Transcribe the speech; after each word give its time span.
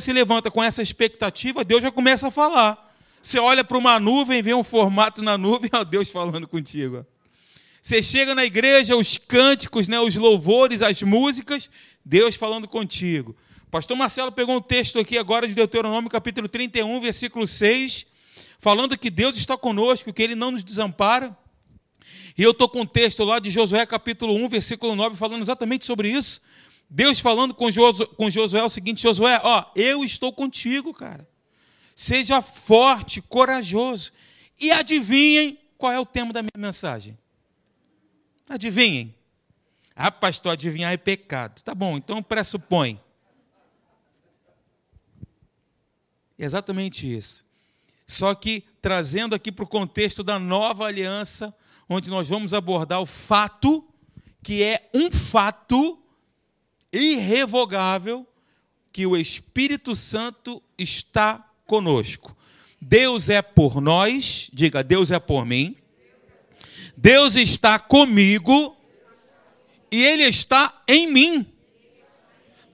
se 0.00 0.12
levanta 0.12 0.50
com 0.50 0.62
essa 0.62 0.82
expectativa, 0.82 1.64
Deus 1.64 1.82
já 1.82 1.90
começa 1.90 2.28
a 2.28 2.30
falar. 2.30 2.92
Você 3.20 3.38
olha 3.38 3.64
para 3.64 3.78
uma 3.78 3.98
nuvem, 3.98 4.42
vê 4.42 4.52
um 4.52 4.62
formato 4.62 5.22
na 5.22 5.38
nuvem, 5.38 5.70
ó, 5.74 5.82
Deus 5.82 6.10
falando 6.10 6.46
contigo. 6.46 7.06
Você 7.80 8.02
chega 8.02 8.34
na 8.34 8.44
igreja, 8.44 8.96
os 8.96 9.18
cânticos, 9.18 9.88
né, 9.88 10.00
os 10.00 10.16
louvores, 10.16 10.82
as 10.82 11.02
músicas, 11.02 11.70
Deus 12.04 12.36
falando 12.36 12.66
contigo. 12.66 13.36
Pastor 13.70 13.96
Marcelo 13.96 14.30
pegou 14.30 14.56
um 14.56 14.60
texto 14.60 14.98
aqui 14.98 15.18
agora 15.18 15.48
de 15.48 15.54
Deuteronômio, 15.54 16.08
capítulo 16.08 16.48
31, 16.48 17.00
versículo 17.00 17.46
6, 17.46 18.06
falando 18.58 18.96
que 18.96 19.10
Deus 19.10 19.36
está 19.36 19.56
conosco, 19.56 20.12
que 20.12 20.22
Ele 20.22 20.34
não 20.34 20.50
nos 20.50 20.62
desampara. 20.62 21.36
E 22.36 22.42
eu 22.42 22.52
estou 22.52 22.68
com 22.68 22.82
um 22.82 22.86
texto 22.86 23.22
lá 23.24 23.38
de 23.38 23.50
Josué, 23.50 23.84
capítulo 23.86 24.34
1, 24.34 24.48
versículo 24.48 24.94
9, 24.94 25.16
falando 25.16 25.42
exatamente 25.42 25.84
sobre 25.84 26.10
isso. 26.10 26.40
Deus 26.88 27.18
falando 27.20 27.54
com 27.54 27.70
Josué, 27.70 28.06
com 28.16 28.30
Josué 28.30 28.62
o 28.62 28.68
seguinte: 28.68 29.02
Josué, 29.02 29.40
ó, 29.42 29.64
eu 29.74 30.04
estou 30.04 30.32
contigo, 30.32 30.92
cara. 30.92 31.28
Seja 31.94 32.40
forte, 32.42 33.20
corajoso. 33.20 34.12
E 34.60 34.70
adivinhem 34.70 35.58
qual 35.76 35.92
é 35.92 35.98
o 35.98 36.06
tema 36.06 36.32
da 36.32 36.42
minha 36.42 36.50
mensagem. 36.56 37.18
Adivinhem. 38.48 39.14
Ah, 39.96 40.10
pastor, 40.10 40.52
adivinhar 40.52 40.92
é 40.92 40.96
pecado. 40.96 41.62
Tá 41.62 41.74
bom, 41.74 41.96
então 41.96 42.22
pressupõe. 42.22 43.00
Exatamente 46.38 47.12
isso. 47.12 47.44
Só 48.06 48.34
que 48.34 48.64
trazendo 48.82 49.34
aqui 49.34 49.50
para 49.50 49.64
o 49.64 49.68
contexto 49.68 50.22
da 50.22 50.38
nova 50.38 50.84
aliança, 50.84 51.54
onde 51.88 52.10
nós 52.10 52.28
vamos 52.28 52.52
abordar 52.52 53.00
o 53.00 53.06
fato, 53.06 53.88
que 54.42 54.62
é 54.62 54.90
um 54.92 55.10
fato 55.10 56.02
irrevogável, 56.98 58.26
que 58.92 59.06
o 59.06 59.16
Espírito 59.16 59.94
Santo 59.94 60.62
está 60.78 61.44
conosco. 61.66 62.36
Deus 62.80 63.28
é 63.28 63.42
por 63.42 63.80
nós, 63.80 64.50
diga, 64.52 64.84
Deus 64.84 65.10
é 65.10 65.18
por 65.18 65.44
mim. 65.44 65.76
Deus 66.96 67.34
está 67.34 67.78
comigo 67.78 68.76
e 69.90 70.02
Ele 70.02 70.24
está 70.24 70.82
em 70.86 71.10
mim. 71.10 71.46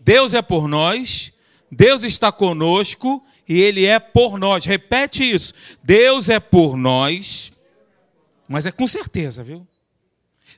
Deus 0.01 0.35
é 0.35 0.43
por 0.43 0.67
nós, 0.67 1.33
Deus 1.71 2.03
está 2.03 2.33
conosco 2.33 3.25
e 3.49 3.61
Ele 3.61 3.87
é 3.87 3.99
por 3.99 4.39
nós. 4.39 4.65
Repete 4.65 5.23
isso. 5.23 5.55
Deus 5.83 6.29
é 6.29 6.41
por 6.41 6.77
nós, 6.77 7.53
mas 8.49 8.67
é 8.67 8.73
com 8.73 8.87
certeza, 8.87 9.45
viu? 9.45 9.67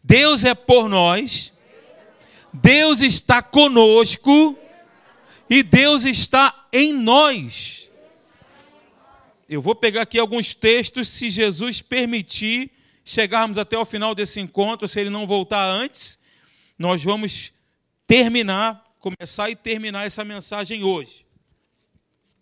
Deus 0.02 0.44
é 0.44 0.54
por 0.54 0.88
nós, 0.88 1.52
Deus 2.52 3.00
está 3.00 3.42
conosco 3.42 4.58
e 5.48 5.62
Deus 5.62 6.04
está 6.04 6.66
em 6.72 6.92
nós. 6.92 7.90
Eu 9.48 9.60
vou 9.60 9.74
pegar 9.74 10.02
aqui 10.02 10.18
alguns 10.18 10.54
textos, 10.54 11.08
se 11.08 11.28
Jesus 11.30 11.82
permitir, 11.82 12.70
chegarmos 13.04 13.58
até 13.58 13.76
o 13.76 13.84
final 13.84 14.14
desse 14.14 14.40
encontro, 14.40 14.86
se 14.88 15.00
ele 15.00 15.10
não 15.10 15.26
voltar 15.26 15.68
antes, 15.68 16.18
nós 16.78 17.02
vamos 17.02 17.52
terminar, 18.06 18.82
começar 18.98 19.50
e 19.50 19.56
terminar 19.56 20.06
essa 20.06 20.24
mensagem 20.24 20.82
hoje. 20.84 21.26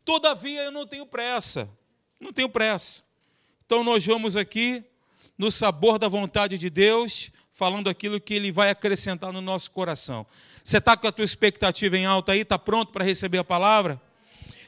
Todavia, 0.05 0.63
eu 0.63 0.73
não 0.73 0.87
tenho 0.87 1.07
pressa, 1.07 1.71
não 2.19 2.33
tenho 2.33 2.49
pressa. 2.49 3.03
Então, 3.65 3.85
nós 3.85 4.05
vamos 4.05 4.37
aqui, 4.37 4.85
no 5.39 5.51
sabor 5.51 5.99
da 5.99 6.09
vontade 6.09 6.59
de 6.59 6.69
Deus, 6.69 7.31
falando 7.61 7.91
aquilo 7.91 8.19
que 8.19 8.33
Ele 8.33 8.51
vai 8.51 8.71
acrescentar 8.71 9.31
no 9.35 9.43
nosso 9.43 9.71
coração. 9.71 10.25
Você 10.65 10.79
está 10.79 10.97
com 10.97 11.07
a 11.07 11.13
tua 11.13 11.27
expectativa 11.27 11.95
em 11.99 12.07
alta 12.07 12.33
aí? 12.33 12.41
Está 12.41 12.59
pronto 12.59 12.91
para 12.91 13.05
receber 13.05 13.37
a 13.37 13.45
palavra? 13.45 14.01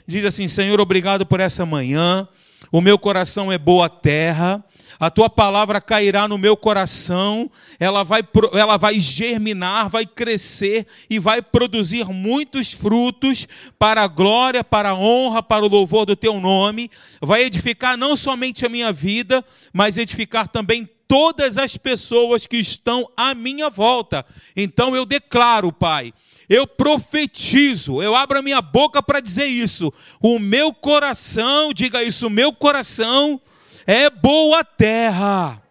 Diz 0.07 0.27
assim: 0.27 0.47
Senhor, 0.47 0.79
obrigado 0.79 1.25
por 1.25 1.41
essa 1.41 1.65
manhã. 1.65 2.29
O 2.71 2.83
meu 2.83 2.99
coração 2.99 3.51
é 3.51 3.57
boa 3.57 3.89
terra 3.89 4.63
a 5.03 5.11
tua 5.11 5.29
palavra 5.29 5.81
cairá 5.81 6.29
no 6.29 6.39
meu 6.39 6.57
coração, 6.57 7.51
ela 7.81 8.05
vai, 8.05 8.23
ela 8.53 8.77
vai 8.77 9.01
germinar, 9.01 9.89
vai 9.89 10.07
crescer 10.07 10.87
e 11.11 11.19
vai 11.19 11.43
produzir 11.43 12.05
muitos 12.05 12.73
frutos 12.73 13.49
para 13.77 14.05
a 14.05 14.07
glória, 14.07 14.63
para 14.63 14.91
a 14.91 14.95
honra, 14.95 15.43
para 15.43 15.65
o 15.65 15.69
louvor 15.69 16.07
do 16.07 16.15
teu 16.15 16.41
nome. 16.41 16.89
Vai 17.21 17.43
edificar 17.43 17.97
não 17.97 18.15
somente 18.15 18.65
a 18.65 18.69
minha 18.69 18.93
vida, 18.93 19.45
mas 19.73 19.99
edificar 19.99 20.47
também 20.47 20.89
todas 21.13 21.59
as 21.59 21.77
pessoas 21.77 22.47
que 22.47 22.57
estão 22.57 23.07
à 23.15 23.35
minha 23.35 23.69
volta. 23.69 24.25
Então 24.57 24.97
eu 24.97 25.05
declaro, 25.05 25.71
Pai, 25.71 26.15
eu 26.49 26.67
profetizo, 26.67 28.03
eu 28.03 28.17
abro 28.17 28.39
a 28.39 28.43
minha 28.43 28.63
boca 28.63 29.03
para 29.03 29.21
dizer 29.21 29.45
isso. 29.45 29.93
O 30.23 30.39
meu 30.39 30.73
coração, 30.73 31.75
diga 31.75 32.03
isso, 32.03 32.29
o 32.29 32.31
meu 32.31 32.51
coração 32.51 33.39
é 33.87 34.09
boa 34.09 34.65
terra. 34.65 35.63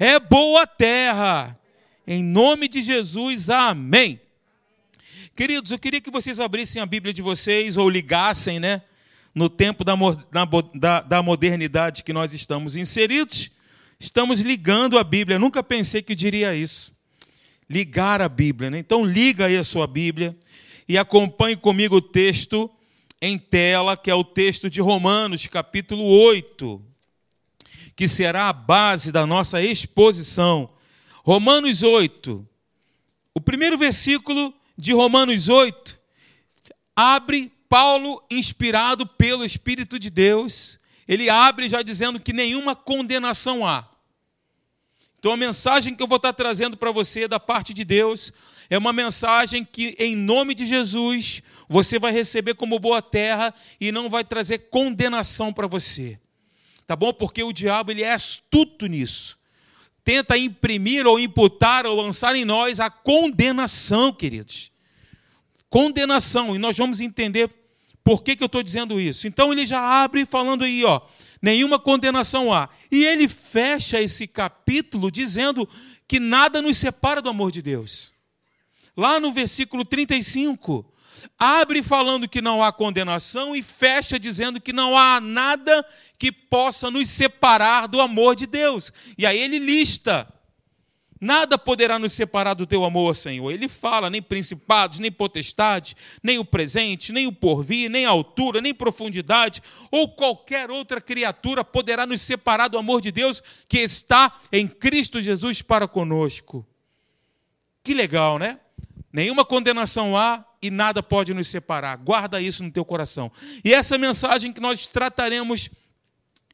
É 0.00 0.18
boa 0.18 0.66
terra. 0.66 1.56
Em 2.04 2.24
nome 2.24 2.66
de 2.66 2.82
Jesus, 2.82 3.48
amém. 3.50 4.20
Queridos, 5.36 5.70
eu 5.70 5.78
queria 5.78 6.00
que 6.00 6.10
vocês 6.10 6.40
abrissem 6.40 6.82
a 6.82 6.86
Bíblia 6.86 7.14
de 7.14 7.22
vocês 7.22 7.76
ou 7.76 7.88
ligassem, 7.88 8.58
né? 8.58 8.82
No 9.32 9.48
tempo 9.48 9.84
da, 9.84 9.94
da, 10.74 11.00
da 11.02 11.22
modernidade 11.22 12.02
que 12.02 12.12
nós 12.12 12.32
estamos 12.32 12.74
inseridos, 12.74 13.52
estamos 13.98 14.40
ligando 14.40 14.98
a 14.98 15.04
Bíblia. 15.04 15.38
nunca 15.38 15.62
pensei 15.62 16.02
que 16.02 16.14
diria 16.14 16.54
isso. 16.54 16.92
Ligar 17.68 18.22
a 18.22 18.28
Bíblia, 18.28 18.70
né? 18.70 18.78
Então, 18.78 19.04
liga 19.04 19.46
aí 19.46 19.56
a 19.56 19.64
sua 19.64 19.86
Bíblia 19.86 20.36
e 20.88 20.96
acompanhe 20.96 21.56
comigo 21.56 21.96
o 21.96 22.02
texto 22.02 22.70
em 23.20 23.38
tela, 23.38 23.96
que 23.96 24.10
é 24.10 24.14
o 24.14 24.24
texto 24.24 24.70
de 24.70 24.80
Romanos, 24.80 25.46
capítulo 25.46 26.04
8 26.04 26.88
que 27.98 28.06
será 28.06 28.48
a 28.48 28.52
base 28.52 29.10
da 29.10 29.26
nossa 29.26 29.60
exposição. 29.60 30.70
Romanos 31.24 31.82
8. 31.82 32.48
O 33.34 33.40
primeiro 33.40 33.76
versículo 33.76 34.54
de 34.76 34.92
Romanos 34.92 35.48
8 35.48 35.98
abre 36.94 37.52
Paulo, 37.68 38.22
inspirado 38.30 39.04
pelo 39.04 39.44
Espírito 39.44 39.98
de 39.98 40.10
Deus, 40.10 40.78
ele 41.08 41.28
abre 41.28 41.68
já 41.68 41.82
dizendo 41.82 42.20
que 42.20 42.32
nenhuma 42.32 42.76
condenação 42.76 43.66
há. 43.66 43.87
Então 45.18 45.32
a 45.32 45.36
mensagem 45.36 45.94
que 45.94 46.02
eu 46.02 46.06
vou 46.06 46.16
estar 46.16 46.32
trazendo 46.32 46.76
para 46.76 46.90
você 46.90 47.26
da 47.26 47.40
parte 47.40 47.74
de 47.74 47.84
Deus 47.84 48.32
é 48.70 48.78
uma 48.78 48.92
mensagem 48.92 49.64
que, 49.64 49.96
em 49.98 50.14
nome 50.14 50.54
de 50.54 50.66
Jesus, 50.66 51.42
você 51.68 51.98
vai 51.98 52.12
receber 52.12 52.54
como 52.54 52.78
boa 52.78 53.02
terra 53.02 53.54
e 53.80 53.90
não 53.90 54.08
vai 54.08 54.24
trazer 54.24 54.58
condenação 54.70 55.52
para 55.52 55.66
você 55.66 56.18
tá 56.88 56.96
bom? 56.96 57.12
Porque 57.12 57.42
o 57.42 57.52
diabo 57.52 57.90
ele 57.90 58.02
é 58.02 58.14
astuto 58.14 58.86
nisso. 58.86 59.38
Tenta 60.02 60.38
imprimir 60.38 61.06
ou 61.06 61.20
imputar 61.20 61.84
ou 61.84 61.94
lançar 61.94 62.34
em 62.34 62.46
nós 62.46 62.80
a 62.80 62.88
condenação, 62.88 64.10
queridos. 64.10 64.72
Condenação, 65.68 66.56
e 66.56 66.58
nós 66.58 66.78
vamos 66.78 67.02
entender 67.02 67.50
por 68.02 68.22
que, 68.22 68.34
que 68.34 68.42
eu 68.42 68.46
estou 68.46 68.62
dizendo 68.62 68.98
isso. 68.98 69.26
Então 69.26 69.52
ele 69.52 69.66
já 69.66 70.02
abre 70.02 70.24
falando 70.24 70.64
aí, 70.64 70.82
ó, 70.82 71.02
nenhuma 71.40 71.78
condenação 71.78 72.52
há. 72.52 72.68
E 72.90 73.04
ele 73.04 73.28
fecha 73.28 74.00
esse 74.00 74.26
capítulo 74.26 75.10
dizendo 75.10 75.68
que 76.06 76.18
nada 76.18 76.62
nos 76.62 76.76
separa 76.76 77.20
do 77.20 77.28
amor 77.28 77.50
de 77.50 77.62
Deus. 77.62 78.12
Lá 78.96 79.20
no 79.20 79.30
versículo 79.30 79.84
35, 79.84 80.84
abre 81.38 81.82
falando 81.82 82.28
que 82.28 82.40
não 82.40 82.62
há 82.62 82.72
condenação 82.72 83.54
e 83.54 83.62
fecha 83.62 84.18
dizendo 84.18 84.60
que 84.60 84.72
não 84.72 84.96
há 84.96 85.20
nada 85.20 85.84
que 86.18 86.32
possa 86.32 86.90
nos 86.90 87.08
separar 87.08 87.86
do 87.86 88.00
amor 88.00 88.34
de 88.34 88.46
Deus. 88.46 88.92
E 89.16 89.24
aí 89.24 89.38
ele 89.38 89.58
lista: 89.58 90.26
nada 91.20 91.58
poderá 91.58 91.98
nos 91.98 92.12
separar 92.12 92.54
do 92.54 92.66
teu 92.66 92.84
amor, 92.84 93.14
Senhor. 93.16 93.50
Ele 93.50 93.68
fala: 93.68 94.10
nem 94.10 94.22
principados, 94.22 94.98
nem 94.98 95.10
potestades, 95.10 95.94
nem 96.22 96.38
o 96.38 96.44
presente, 96.44 97.12
nem 97.12 97.26
o 97.26 97.32
porvir, 97.32 97.90
nem 97.90 98.04
altura, 98.04 98.60
nem 98.60 98.74
profundidade, 98.74 99.62
ou 99.90 100.08
qualquer 100.08 100.70
outra 100.70 101.00
criatura 101.00 101.64
poderá 101.64 102.06
nos 102.06 102.20
separar 102.20 102.68
do 102.68 102.78
amor 102.78 103.00
de 103.00 103.10
Deus 103.10 103.42
que 103.68 103.78
está 103.78 104.38
em 104.52 104.66
Cristo 104.66 105.20
Jesus 105.20 105.62
para 105.62 105.88
conosco. 105.88 106.66
Que 107.82 107.94
legal, 107.94 108.38
né? 108.38 108.60
Nenhuma 109.12 109.44
condenação 109.44 110.16
há 110.16 110.44
e 110.60 110.70
nada 110.70 111.02
pode 111.02 111.32
nos 111.32 111.48
separar. 111.48 111.96
Guarda 111.96 112.40
isso 112.40 112.62
no 112.62 112.70
teu 112.70 112.84
coração. 112.84 113.30
E 113.64 113.72
essa 113.72 113.96
mensagem 113.96 114.52
que 114.52 114.60
nós 114.60 114.86
trataremos 114.86 115.70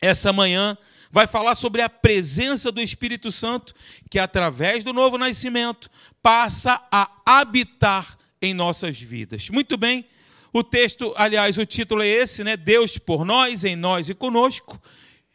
essa 0.01 0.33
manhã 0.33 0.77
vai 1.15 1.27
falar 1.27 1.55
sobre 1.55 1.81
a 1.81 1.89
presença 1.89 2.71
do 2.71 2.83
Espírito 2.83 3.31
Santo 3.31 3.75
que 4.11 4.19
através 4.19 4.83
do 4.85 4.93
novo 4.93 5.17
nascimento 5.17 5.89
passa 6.21 6.87
a 6.91 7.11
habitar 7.25 8.19
em 8.43 8.53
nossas 8.53 9.01
vidas. 9.01 9.49
Muito 9.49 9.79
bem. 9.79 10.05
O 10.53 10.63
texto, 10.63 11.15
aliás, 11.17 11.57
o 11.57 11.65
título 11.65 12.03
é 12.03 12.09
esse, 12.09 12.45
né? 12.45 12.57
Deus 12.57 12.99
por 12.99 13.25
nós, 13.25 13.65
em 13.65 13.77
nós 13.77 14.09
e 14.09 14.15
conosco. 14.15 14.81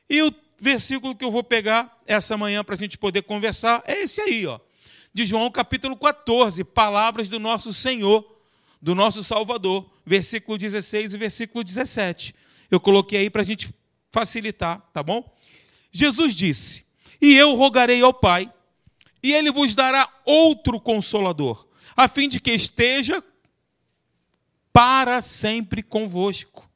E 0.09 0.21
o 0.21 0.33
versículo 0.59 1.15
que 1.15 1.25
eu 1.25 1.31
vou 1.31 1.43
pegar 1.43 1.97
essa 2.05 2.37
manhã 2.37 2.63
para 2.63 2.75
a 2.75 2.77
gente 2.77 2.97
poder 2.97 3.21
conversar 3.23 3.81
é 3.87 4.03
esse 4.03 4.21
aí, 4.21 4.45
ó 4.45 4.59
de 5.13 5.25
João 5.25 5.49
capítulo 5.49 5.97
14, 5.97 6.63
palavras 6.63 7.29
do 7.29 7.39
nosso 7.39 7.73
Senhor, 7.73 8.25
do 8.81 8.93
nosso 8.93 9.23
Salvador, 9.23 9.89
versículo 10.05 10.57
16 10.57 11.13
e 11.13 11.17
versículo 11.17 11.63
17. 11.63 12.35
Eu 12.69 12.79
coloquei 12.79 13.19
aí 13.19 13.29
para 13.29 13.41
a 13.41 13.45
gente 13.45 13.73
facilitar, 14.11 14.79
tá 14.93 15.01
bom? 15.03 15.29
Jesus 15.91 16.35
disse: 16.35 16.85
E 17.21 17.35
eu 17.35 17.55
rogarei 17.55 18.01
ao 18.01 18.13
Pai, 18.13 18.51
e 19.21 19.33
ele 19.33 19.51
vos 19.51 19.75
dará 19.75 20.09
outro 20.25 20.79
consolador, 20.79 21.67
a 21.95 22.07
fim 22.07 22.27
de 22.27 22.39
que 22.39 22.51
esteja 22.51 23.23
para 24.71 25.21
sempre 25.21 25.83
convosco. 25.83 26.69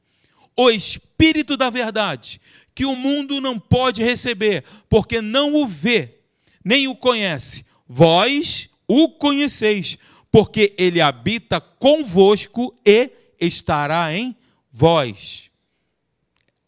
O 0.56 0.70
Espírito 0.70 1.56
da 1.56 1.70
Verdade, 1.70 2.40
que 2.74 2.84
o 2.84 2.94
mundo 2.94 3.40
não 3.40 3.58
pode 3.58 4.02
receber, 4.02 4.64
porque 4.88 5.20
não 5.20 5.54
o 5.54 5.66
vê, 5.66 6.18
nem 6.64 6.86
o 6.86 6.94
conhece. 6.94 7.64
Vós 7.88 8.68
o 8.86 9.08
conheceis, 9.10 9.98
porque 10.30 10.74
ele 10.76 11.00
habita 11.00 11.60
convosco 11.60 12.74
e 12.84 13.10
estará 13.40 14.12
em 14.14 14.36
vós. 14.72 15.50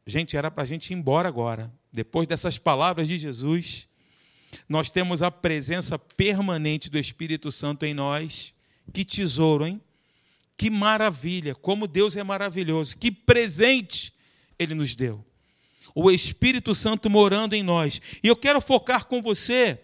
Gente, 0.06 0.36
era 0.36 0.52
para 0.52 0.62
a 0.62 0.66
gente 0.66 0.92
ir 0.92 0.94
embora 0.94 1.26
agora. 1.26 1.72
Depois 1.92 2.28
dessas 2.28 2.56
palavras 2.56 3.08
de 3.08 3.18
Jesus, 3.18 3.88
nós 4.68 4.88
temos 4.88 5.20
a 5.20 5.32
presença 5.32 5.98
permanente 5.98 6.88
do 6.88 6.98
Espírito 6.98 7.50
Santo 7.50 7.84
em 7.84 7.92
nós. 7.92 8.54
Que 8.92 9.04
tesouro, 9.04 9.66
hein? 9.66 9.80
Que 10.56 10.70
maravilha! 10.70 11.54
Como 11.56 11.88
Deus 11.88 12.16
é 12.16 12.22
maravilhoso! 12.22 12.96
Que 12.96 13.10
presente 13.10 14.14
Ele 14.56 14.74
nos 14.74 14.94
deu! 14.94 15.24
O 15.92 16.10
Espírito 16.10 16.72
Santo 16.72 17.10
morando 17.10 17.54
em 17.54 17.62
nós. 17.62 18.00
E 18.22 18.28
eu 18.28 18.36
quero 18.36 18.60
focar 18.60 19.06
com 19.06 19.20
você 19.20 19.80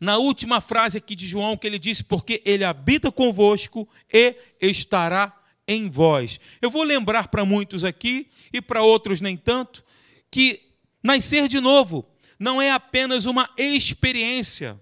na 0.00 0.18
última 0.18 0.60
frase 0.60 0.98
aqui 0.98 1.14
de 1.14 1.26
João, 1.26 1.56
que 1.56 1.66
ele 1.66 1.78
disse: 1.78 2.04
Porque 2.04 2.42
Ele 2.44 2.64
habita 2.64 3.10
convosco 3.10 3.88
e 4.12 4.36
estará 4.60 5.35
em 5.66 5.90
vós. 5.90 6.38
Eu 6.60 6.70
vou 6.70 6.82
lembrar 6.82 7.28
para 7.28 7.44
muitos 7.44 7.84
aqui 7.84 8.28
e 8.52 8.60
para 8.60 8.82
outros 8.82 9.20
nem 9.20 9.36
tanto, 9.36 9.84
que 10.30 10.62
nascer 11.02 11.48
de 11.48 11.60
novo 11.60 12.06
não 12.38 12.60
é 12.60 12.70
apenas 12.70 13.26
uma 13.26 13.48
experiência. 13.56 14.80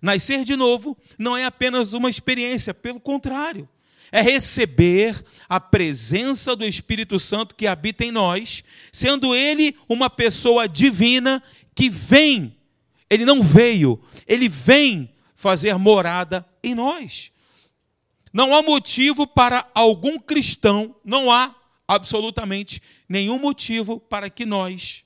Nascer 0.00 0.44
de 0.44 0.56
novo 0.56 0.96
não 1.18 1.36
é 1.36 1.44
apenas 1.44 1.92
uma 1.94 2.10
experiência, 2.10 2.74
pelo 2.74 3.00
contrário, 3.00 3.68
é 4.10 4.20
receber 4.20 5.24
a 5.48 5.58
presença 5.58 6.54
do 6.54 6.66
Espírito 6.66 7.18
Santo 7.18 7.54
que 7.54 7.66
habita 7.66 8.04
em 8.04 8.10
nós, 8.10 8.62
sendo 8.92 9.34
ele 9.34 9.76
uma 9.88 10.10
pessoa 10.10 10.68
divina 10.68 11.42
que 11.74 11.88
vem, 11.88 12.54
ele 13.08 13.24
não 13.24 13.42
veio, 13.42 13.98
ele 14.26 14.48
vem 14.48 15.10
fazer 15.34 15.78
morada 15.78 16.46
em 16.62 16.74
nós. 16.74 17.31
Não 18.32 18.54
há 18.54 18.62
motivo 18.62 19.26
para 19.26 19.68
algum 19.74 20.18
cristão, 20.18 20.96
não 21.04 21.30
há 21.30 21.54
absolutamente 21.86 22.80
nenhum 23.08 23.38
motivo 23.38 24.00
para 24.00 24.30
que 24.30 24.46
nós 24.46 25.04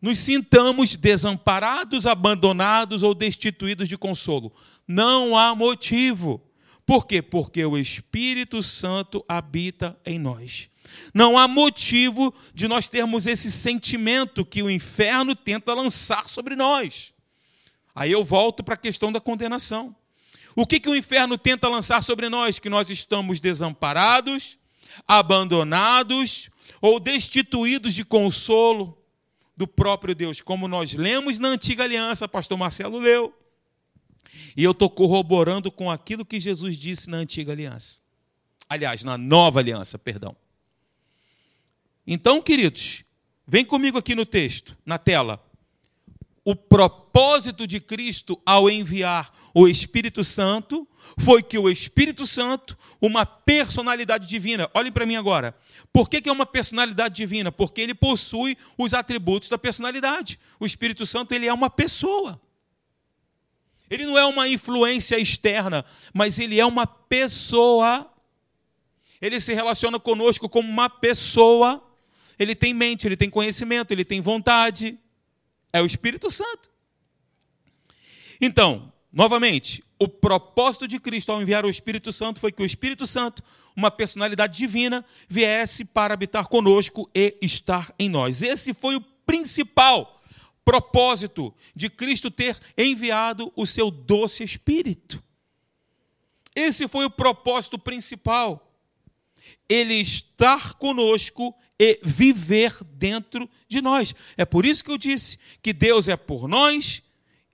nos 0.00 0.18
sintamos 0.18 0.94
desamparados, 0.94 2.06
abandonados 2.06 3.02
ou 3.02 3.14
destituídos 3.14 3.88
de 3.88 3.98
consolo. 3.98 4.52
Não 4.86 5.36
há 5.36 5.54
motivo. 5.54 6.40
Por 6.86 7.06
quê? 7.06 7.20
Porque 7.20 7.64
o 7.64 7.76
Espírito 7.76 8.62
Santo 8.62 9.24
habita 9.28 9.98
em 10.06 10.18
nós. 10.18 10.70
Não 11.12 11.36
há 11.36 11.46
motivo 11.46 12.32
de 12.54 12.68
nós 12.68 12.88
termos 12.88 13.26
esse 13.26 13.50
sentimento 13.50 14.44
que 14.44 14.62
o 14.62 14.70
inferno 14.70 15.34
tenta 15.34 15.74
lançar 15.74 16.26
sobre 16.28 16.54
nós. 16.54 17.12
Aí 17.94 18.12
eu 18.12 18.24
volto 18.24 18.62
para 18.62 18.74
a 18.74 18.78
questão 18.78 19.10
da 19.10 19.20
condenação. 19.20 19.94
O 20.58 20.66
que, 20.66 20.80
que 20.80 20.88
o 20.88 20.96
inferno 20.96 21.38
tenta 21.38 21.68
lançar 21.68 22.02
sobre 22.02 22.28
nós? 22.28 22.58
Que 22.58 22.68
nós 22.68 22.90
estamos 22.90 23.38
desamparados, 23.38 24.58
abandonados 25.06 26.50
ou 26.80 26.98
destituídos 26.98 27.94
de 27.94 28.04
consolo 28.04 29.00
do 29.56 29.68
próprio 29.68 30.16
Deus, 30.16 30.40
como 30.40 30.66
nós 30.66 30.94
lemos 30.94 31.38
na 31.38 31.46
antiga 31.46 31.84
aliança, 31.84 32.26
pastor 32.26 32.58
Marcelo 32.58 32.98
leu. 32.98 33.32
E 34.56 34.64
eu 34.64 34.72
estou 34.72 34.90
corroborando 34.90 35.70
com 35.70 35.92
aquilo 35.92 36.24
que 36.24 36.40
Jesus 36.40 36.76
disse 36.76 37.08
na 37.08 37.18
antiga 37.18 37.52
aliança. 37.52 38.00
Aliás, 38.68 39.04
na 39.04 39.16
nova 39.16 39.60
aliança, 39.60 39.96
perdão. 39.96 40.34
Então, 42.04 42.42
queridos, 42.42 43.04
vem 43.46 43.64
comigo 43.64 43.96
aqui 43.96 44.16
no 44.16 44.26
texto, 44.26 44.76
na 44.84 44.98
tela 44.98 45.40
o 46.48 46.56
propósito 46.56 47.66
de 47.66 47.78
Cristo 47.78 48.40
ao 48.46 48.70
enviar 48.70 49.30
o 49.52 49.68
Espírito 49.68 50.24
Santo 50.24 50.88
foi 51.18 51.42
que 51.42 51.58
o 51.58 51.68
Espírito 51.68 52.24
Santo, 52.24 52.74
uma 53.02 53.26
personalidade 53.26 54.26
divina, 54.26 54.66
olhem 54.72 54.90
para 54.90 55.04
mim 55.04 55.16
agora. 55.16 55.54
Por 55.92 56.08
que, 56.08 56.22
que 56.22 56.28
é 56.30 56.32
uma 56.32 56.46
personalidade 56.46 57.14
divina? 57.14 57.52
Porque 57.52 57.82
ele 57.82 57.94
possui 57.94 58.56
os 58.78 58.94
atributos 58.94 59.50
da 59.50 59.58
personalidade. 59.58 60.40
O 60.58 60.64
Espírito 60.64 61.04
Santo 61.04 61.32
ele 61.32 61.46
é 61.46 61.52
uma 61.52 61.68
pessoa. 61.68 62.40
Ele 63.90 64.06
não 64.06 64.16
é 64.16 64.24
uma 64.24 64.48
influência 64.48 65.18
externa, 65.18 65.84
mas 66.14 66.38
ele 66.38 66.58
é 66.58 66.64
uma 66.64 66.86
pessoa. 66.86 68.10
Ele 69.20 69.38
se 69.38 69.52
relaciona 69.52 70.00
conosco 70.00 70.48
como 70.48 70.66
uma 70.66 70.88
pessoa. 70.88 71.86
Ele 72.38 72.54
tem 72.54 72.72
mente, 72.72 73.06
ele 73.06 73.18
tem 73.18 73.28
conhecimento, 73.28 73.92
ele 73.92 74.02
tem 74.02 74.22
vontade. 74.22 74.98
É 75.72 75.82
o 75.82 75.86
Espírito 75.86 76.30
Santo. 76.30 76.70
Então, 78.40 78.92
novamente, 79.12 79.84
o 79.98 80.08
propósito 80.08 80.86
de 80.86 80.98
Cristo 81.00 81.32
ao 81.32 81.42
enviar 81.42 81.64
o 81.64 81.70
Espírito 81.70 82.12
Santo 82.12 82.40
foi 82.40 82.52
que 82.52 82.62
o 82.62 82.66
Espírito 82.66 83.06
Santo, 83.06 83.42
uma 83.74 83.90
personalidade 83.90 84.58
divina, 84.58 85.04
viesse 85.28 85.84
para 85.84 86.14
habitar 86.14 86.46
conosco 86.46 87.10
e 87.14 87.36
estar 87.42 87.92
em 87.98 88.08
nós. 88.08 88.42
Esse 88.42 88.72
foi 88.72 88.96
o 88.96 89.00
principal 89.00 90.22
propósito 90.64 91.54
de 91.74 91.88
Cristo 91.88 92.30
ter 92.30 92.58
enviado 92.76 93.50
o 93.56 93.64
seu 93.64 93.90
doce 93.90 94.44
Espírito. 94.44 95.22
Esse 96.54 96.86
foi 96.86 97.06
o 97.06 97.10
propósito 97.10 97.78
principal. 97.78 98.70
Ele 99.66 99.94
estar 99.94 100.74
conosco 100.74 101.54
e 101.78 102.00
viver 102.02 102.72
dentro 102.84 103.48
de 103.68 103.80
nós. 103.80 104.14
É 104.36 104.44
por 104.44 104.66
isso 104.66 104.84
que 104.84 104.90
eu 104.90 104.98
disse 104.98 105.38
que 105.62 105.72
Deus 105.72 106.08
é 106.08 106.16
por 106.16 106.48
nós, 106.48 107.02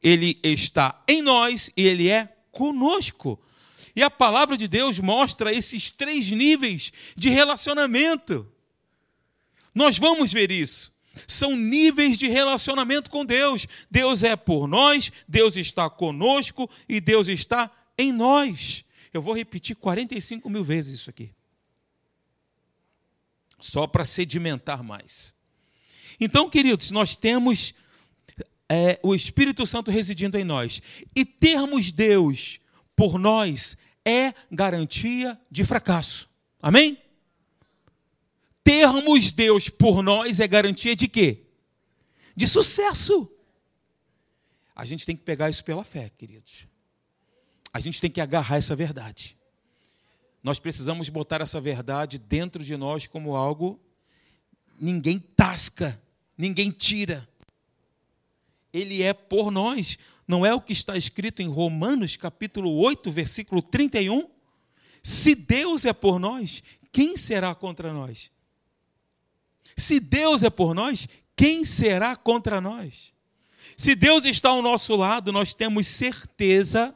Ele 0.02 0.38
está 0.42 1.02
em 1.06 1.20
nós 1.20 1.70
e 1.76 1.86
Ele 1.86 2.08
é 2.08 2.34
conosco. 2.50 3.40
E 3.94 4.02
a 4.02 4.10
palavra 4.10 4.56
de 4.56 4.66
Deus 4.66 4.98
mostra 4.98 5.52
esses 5.52 5.90
três 5.90 6.30
níveis 6.30 6.92
de 7.14 7.28
relacionamento. 7.28 8.50
Nós 9.74 9.98
vamos 9.98 10.32
ver 10.32 10.50
isso. 10.50 10.92
São 11.28 11.54
níveis 11.54 12.18
de 12.18 12.26
relacionamento 12.26 13.08
com 13.10 13.24
Deus. 13.24 13.68
Deus 13.88 14.24
é 14.24 14.34
por 14.34 14.66
nós, 14.66 15.12
Deus 15.28 15.56
está 15.56 15.88
conosco 15.88 16.68
e 16.88 17.00
Deus 17.00 17.28
está 17.28 17.70
em 17.96 18.10
nós. 18.10 18.84
Eu 19.12 19.22
vou 19.22 19.36
repetir 19.36 19.76
45 19.76 20.50
mil 20.50 20.64
vezes 20.64 20.96
isso 20.96 21.10
aqui 21.10 21.30
só 23.64 23.86
para 23.86 24.04
sedimentar 24.04 24.82
mais. 24.84 25.34
Então, 26.20 26.50
queridos, 26.50 26.90
nós 26.90 27.16
temos 27.16 27.74
é, 28.68 29.00
o 29.02 29.14
Espírito 29.14 29.66
Santo 29.66 29.90
residindo 29.90 30.36
em 30.36 30.44
nós. 30.44 30.82
E 31.16 31.24
termos 31.24 31.90
Deus 31.90 32.60
por 32.94 33.18
nós 33.18 33.76
é 34.04 34.34
garantia 34.50 35.40
de 35.50 35.64
fracasso. 35.64 36.28
Amém? 36.60 36.98
Termos 38.62 39.30
Deus 39.30 39.70
por 39.70 40.02
nós 40.02 40.40
é 40.40 40.46
garantia 40.46 40.94
de 40.94 41.08
quê? 41.08 41.46
De 42.36 42.46
sucesso. 42.46 43.30
A 44.76 44.84
gente 44.84 45.06
tem 45.06 45.16
que 45.16 45.22
pegar 45.22 45.48
isso 45.48 45.64
pela 45.64 45.84
fé, 45.84 46.10
queridos. 46.10 46.66
A 47.72 47.80
gente 47.80 47.98
tem 47.98 48.10
que 48.10 48.20
agarrar 48.20 48.56
essa 48.56 48.76
verdade. 48.76 49.38
Nós 50.44 50.58
precisamos 50.58 51.08
botar 51.08 51.40
essa 51.40 51.58
verdade 51.58 52.18
dentro 52.18 52.62
de 52.62 52.76
nós 52.76 53.06
como 53.06 53.34
algo 53.34 53.80
ninguém 54.78 55.18
tasca, 55.18 55.98
ninguém 56.36 56.70
tira. 56.70 57.26
Ele 58.70 59.02
é 59.02 59.14
por 59.14 59.50
nós. 59.50 59.96
Não 60.28 60.44
é 60.44 60.52
o 60.52 60.60
que 60.60 60.74
está 60.74 60.98
escrito 60.98 61.40
em 61.40 61.48
Romanos 61.48 62.16
capítulo 62.16 62.76
8, 62.76 63.10
versículo 63.10 63.62
31? 63.62 64.28
Se 65.02 65.34
Deus 65.34 65.86
é 65.86 65.94
por 65.94 66.18
nós, 66.18 66.62
quem 66.92 67.16
será 67.16 67.54
contra 67.54 67.90
nós? 67.94 68.30
Se 69.74 69.98
Deus 69.98 70.42
é 70.42 70.50
por 70.50 70.74
nós, 70.74 71.08
quem 71.34 71.64
será 71.64 72.16
contra 72.16 72.60
nós? 72.60 73.14
Se 73.78 73.94
Deus 73.94 74.26
está 74.26 74.50
ao 74.50 74.60
nosso 74.60 74.94
lado, 74.94 75.32
nós 75.32 75.54
temos 75.54 75.86
certeza 75.86 76.94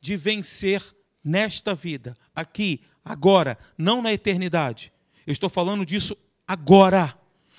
de 0.00 0.16
vencer 0.16 0.82
nesta 1.28 1.74
vida, 1.74 2.16
aqui, 2.34 2.80
agora, 3.04 3.58
não 3.76 4.00
na 4.00 4.12
eternidade. 4.12 4.90
Eu 5.26 5.32
estou 5.32 5.50
falando 5.50 5.84
disso 5.84 6.16
agora, 6.46 7.14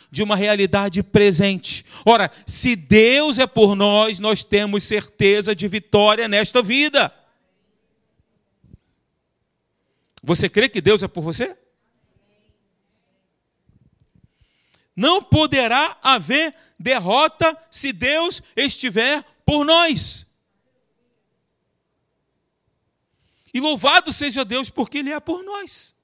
de 0.10 0.24
uma 0.24 0.36
realidade 0.36 1.04
presente. 1.04 1.86
Ora, 2.04 2.32
se 2.48 2.76
Deus 2.76 3.38
é 3.38 3.46
por 3.46 3.76
nós, 3.76 4.20
nós 4.20 4.44
temos 4.44 4.84
certeza 4.84 5.56
de 5.56 5.68
vitória 5.68 6.28
nesta 6.28 6.64
vida. 6.64 7.14
Você 10.24 10.50
crê 10.50 10.68
que 10.68 10.82
Deus 10.82 11.04
é 11.04 11.08
por 11.08 11.22
você? 11.22 11.56
Não 14.96 15.22
poderá 15.22 15.96
haver 16.02 16.56
derrota 16.78 17.56
se 17.70 17.94
Deus 17.94 18.42
estiver 18.56 19.24
por 19.46 19.64
nós. 19.64 20.26
E 23.54 23.60
louvado 23.60 24.12
seja 24.14 24.46
Deus, 24.46 24.70
porque 24.70 25.00
Ele 25.00 25.12
é 25.12 25.20
por 25.20 25.44
nós. 25.44 25.96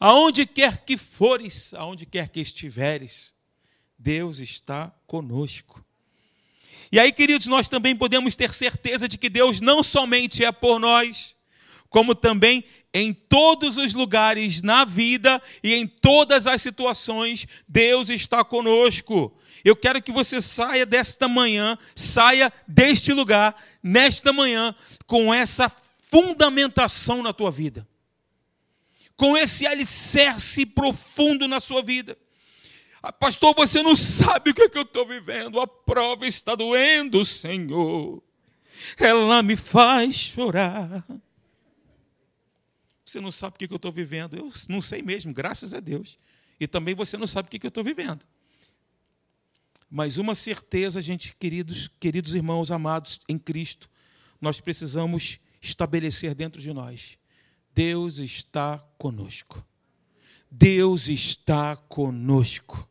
Aonde 0.00 0.46
quer 0.46 0.84
que 0.84 0.96
fores, 0.96 1.74
aonde 1.74 2.06
quer 2.06 2.28
que 2.28 2.40
estiveres, 2.40 3.34
Deus 3.98 4.38
está 4.38 4.94
conosco. 5.06 5.84
E 6.90 6.98
aí, 6.98 7.12
queridos, 7.12 7.46
nós 7.46 7.68
também 7.68 7.94
podemos 7.94 8.36
ter 8.36 8.54
certeza 8.54 9.08
de 9.08 9.18
que 9.18 9.28
Deus 9.28 9.60
não 9.60 9.82
somente 9.82 10.44
é 10.44 10.52
por 10.52 10.78
nós, 10.78 11.36
como 11.90 12.14
também 12.14 12.64
em 12.94 13.12
todos 13.12 13.76
os 13.76 13.92
lugares 13.92 14.62
na 14.62 14.84
vida 14.84 15.42
e 15.62 15.74
em 15.74 15.86
todas 15.86 16.46
as 16.46 16.62
situações, 16.62 17.46
Deus 17.66 18.08
está 18.08 18.42
conosco. 18.44 19.36
Eu 19.68 19.76
quero 19.76 20.00
que 20.00 20.10
você 20.10 20.40
saia 20.40 20.86
desta 20.86 21.28
manhã, 21.28 21.76
saia 21.94 22.50
deste 22.66 23.12
lugar, 23.12 23.54
nesta 23.82 24.32
manhã, 24.32 24.74
com 25.06 25.32
essa 25.32 25.70
fundamentação 26.10 27.22
na 27.22 27.34
tua 27.34 27.50
vida, 27.50 27.86
com 29.14 29.36
esse 29.36 29.66
alicerce 29.66 30.64
profundo 30.64 31.46
na 31.46 31.60
sua 31.60 31.82
vida. 31.82 32.16
Ah, 33.02 33.12
pastor, 33.12 33.54
você 33.54 33.82
não 33.82 33.94
sabe 33.94 34.50
o 34.50 34.54
que, 34.54 34.62
é 34.62 34.68
que 34.70 34.78
eu 34.78 34.82
estou 34.82 35.06
vivendo, 35.06 35.60
a 35.60 35.66
prova 35.66 36.26
está 36.26 36.54
doendo, 36.54 37.22
Senhor, 37.22 38.22
ela 38.96 39.42
me 39.42 39.54
faz 39.54 40.16
chorar. 40.16 41.04
Você 43.04 43.20
não 43.20 43.30
sabe 43.30 43.56
o 43.56 43.58
que 43.58 43.72
eu 43.72 43.76
estou 43.76 43.92
vivendo. 43.92 44.36
Eu 44.36 44.52
não 44.68 44.82
sei 44.82 45.00
mesmo, 45.00 45.32
graças 45.32 45.72
a 45.72 45.80
Deus. 45.80 46.18
E 46.60 46.66
também 46.66 46.94
você 46.94 47.16
não 47.16 47.26
sabe 47.26 47.48
o 47.48 47.50
que 47.50 47.66
eu 47.66 47.68
estou 47.68 47.82
vivendo. 47.82 48.26
Mas 49.90 50.18
uma 50.18 50.34
certeza, 50.34 51.00
gente, 51.00 51.34
queridos, 51.36 51.88
queridos 51.98 52.34
irmãos 52.34 52.70
amados 52.70 53.20
em 53.28 53.38
Cristo, 53.38 53.88
nós 54.40 54.60
precisamos 54.60 55.40
estabelecer 55.60 56.34
dentro 56.34 56.60
de 56.60 56.72
nós. 56.72 57.18
Deus 57.74 58.18
está 58.18 58.78
conosco. 58.98 59.64
Deus 60.50 61.08
está 61.08 61.76
conosco. 61.76 62.88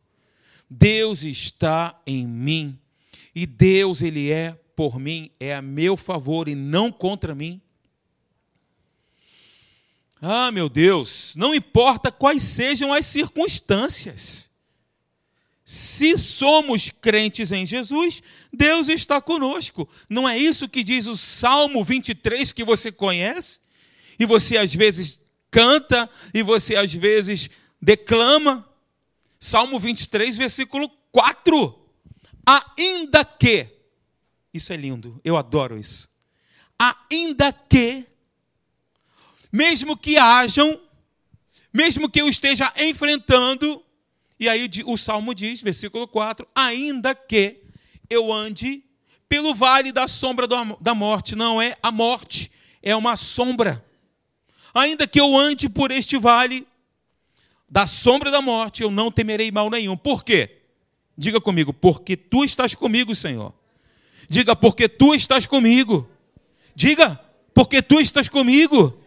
Deus 0.68 1.22
está 1.22 2.00
em 2.06 2.26
mim. 2.26 2.78
E 3.34 3.46
Deus, 3.46 4.02
Ele 4.02 4.30
é 4.30 4.52
por 4.74 4.98
mim, 4.98 5.30
é 5.40 5.54
a 5.54 5.62
meu 5.62 5.96
favor 5.96 6.48
e 6.48 6.54
não 6.54 6.90
contra 6.92 7.34
mim. 7.34 7.60
Ah, 10.20 10.50
meu 10.50 10.68
Deus, 10.68 11.34
não 11.36 11.54
importa 11.54 12.10
quais 12.10 12.42
sejam 12.42 12.92
as 12.92 13.06
circunstâncias. 13.06 14.47
Se 15.70 16.16
somos 16.16 16.88
crentes 16.88 17.52
em 17.52 17.66
Jesus, 17.66 18.22
Deus 18.50 18.88
está 18.88 19.20
conosco. 19.20 19.86
Não 20.08 20.26
é 20.26 20.34
isso 20.34 20.66
que 20.66 20.82
diz 20.82 21.06
o 21.06 21.14
Salmo 21.14 21.84
23 21.84 22.52
que 22.52 22.64
você 22.64 22.90
conhece? 22.90 23.60
E 24.18 24.24
você 24.24 24.56
às 24.56 24.74
vezes 24.74 25.20
canta 25.50 26.08
e 26.32 26.42
você 26.42 26.74
às 26.74 26.94
vezes 26.94 27.50
declama? 27.82 28.66
Salmo 29.38 29.78
23, 29.78 30.38
versículo 30.38 30.88
4. 31.12 31.78
Ainda 32.46 33.22
que, 33.22 33.66
isso 34.54 34.72
é 34.72 34.76
lindo, 34.76 35.20
eu 35.22 35.36
adoro 35.36 35.78
isso. 35.78 36.08
Ainda 37.10 37.52
que 37.52 38.06
mesmo 39.52 39.98
que 39.98 40.16
hajam, 40.16 40.80
mesmo 41.70 42.08
que 42.08 42.22
eu 42.22 42.26
esteja 42.26 42.72
enfrentando, 42.78 43.84
e 44.38 44.48
aí 44.48 44.68
o 44.86 44.96
salmo 44.96 45.34
diz, 45.34 45.62
versículo 45.62 46.06
4: 46.06 46.46
ainda 46.54 47.14
que 47.14 47.62
eu 48.08 48.32
ande 48.32 48.84
pelo 49.28 49.54
vale 49.54 49.92
da 49.92 50.08
sombra 50.08 50.46
da 50.46 50.94
morte, 50.94 51.36
não 51.36 51.60
é 51.60 51.76
a 51.82 51.90
morte, 51.90 52.50
é 52.82 52.94
uma 52.96 53.16
sombra. 53.16 53.84
Ainda 54.72 55.06
que 55.06 55.20
eu 55.20 55.36
ande 55.36 55.68
por 55.68 55.90
este 55.90 56.16
vale 56.16 56.66
da 57.68 57.86
sombra 57.86 58.30
da 58.30 58.40
morte, 58.40 58.82
eu 58.82 58.90
não 58.90 59.10
temerei 59.10 59.50
mal 59.50 59.68
nenhum. 59.68 59.96
Por 59.96 60.24
quê? 60.24 60.62
Diga 61.16 61.40
comigo, 61.40 61.74
porque 61.74 62.16
tu 62.16 62.44
estás 62.44 62.74
comigo, 62.74 63.14
Senhor. 63.14 63.52
Diga, 64.28 64.54
porque 64.54 64.88
tu 64.88 65.14
estás 65.14 65.46
comigo. 65.46 66.08
Diga, 66.74 67.18
porque 67.52 67.82
tu 67.82 68.00
estás 68.00 68.28
comigo 68.28 68.98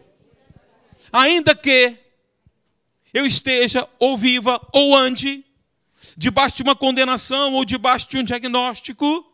ainda 1.12 1.54
que 1.54 1.98
eu 3.12 3.26
esteja 3.26 3.88
ou 3.98 4.16
viva 4.16 4.60
ou 4.72 4.96
ande 4.96 5.44
debaixo 6.16 6.56
de 6.56 6.62
uma 6.62 6.74
condenação 6.74 7.52
ou 7.52 7.64
debaixo 7.64 8.08
de 8.08 8.18
um 8.18 8.24
diagnóstico 8.24 9.26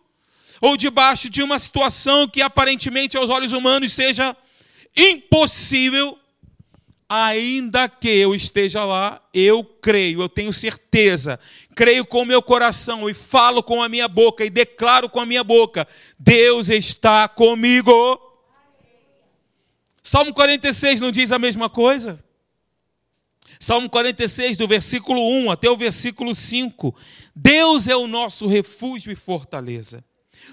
ou 0.60 0.76
debaixo 0.76 1.30
de 1.30 1.42
uma 1.42 1.58
situação 1.58 2.28
que 2.28 2.42
aparentemente 2.42 3.16
aos 3.16 3.30
olhos 3.30 3.52
humanos 3.52 3.92
seja 3.92 4.36
impossível, 4.96 6.18
ainda 7.08 7.88
que 7.88 8.08
eu 8.08 8.34
esteja 8.34 8.84
lá, 8.84 9.22
eu 9.32 9.64
creio, 9.64 10.20
eu 10.20 10.28
tenho 10.28 10.52
certeza, 10.52 11.38
creio 11.74 12.04
com 12.04 12.22
o 12.22 12.26
meu 12.26 12.42
coração 12.42 13.08
e 13.08 13.14
falo 13.14 13.62
com 13.62 13.82
a 13.82 13.88
minha 13.88 14.08
boca 14.08 14.44
e 14.44 14.50
declaro 14.50 15.08
com 15.08 15.20
a 15.20 15.26
minha 15.26 15.44
boca: 15.44 15.86
Deus 16.18 16.68
está 16.68 17.28
comigo. 17.28 18.20
Salmo 20.02 20.32
46 20.32 21.00
não 21.00 21.12
diz 21.12 21.32
a 21.32 21.38
mesma 21.38 21.68
coisa? 21.68 22.22
Salmo 23.58 23.90
46, 23.90 24.56
do 24.56 24.68
versículo 24.68 25.20
1 25.20 25.50
até 25.50 25.68
o 25.68 25.76
versículo 25.76 26.34
5. 26.34 26.94
Deus 27.34 27.88
é 27.88 27.96
o 27.96 28.06
nosso 28.06 28.46
refúgio 28.46 29.12
e 29.12 29.16
fortaleza, 29.16 30.04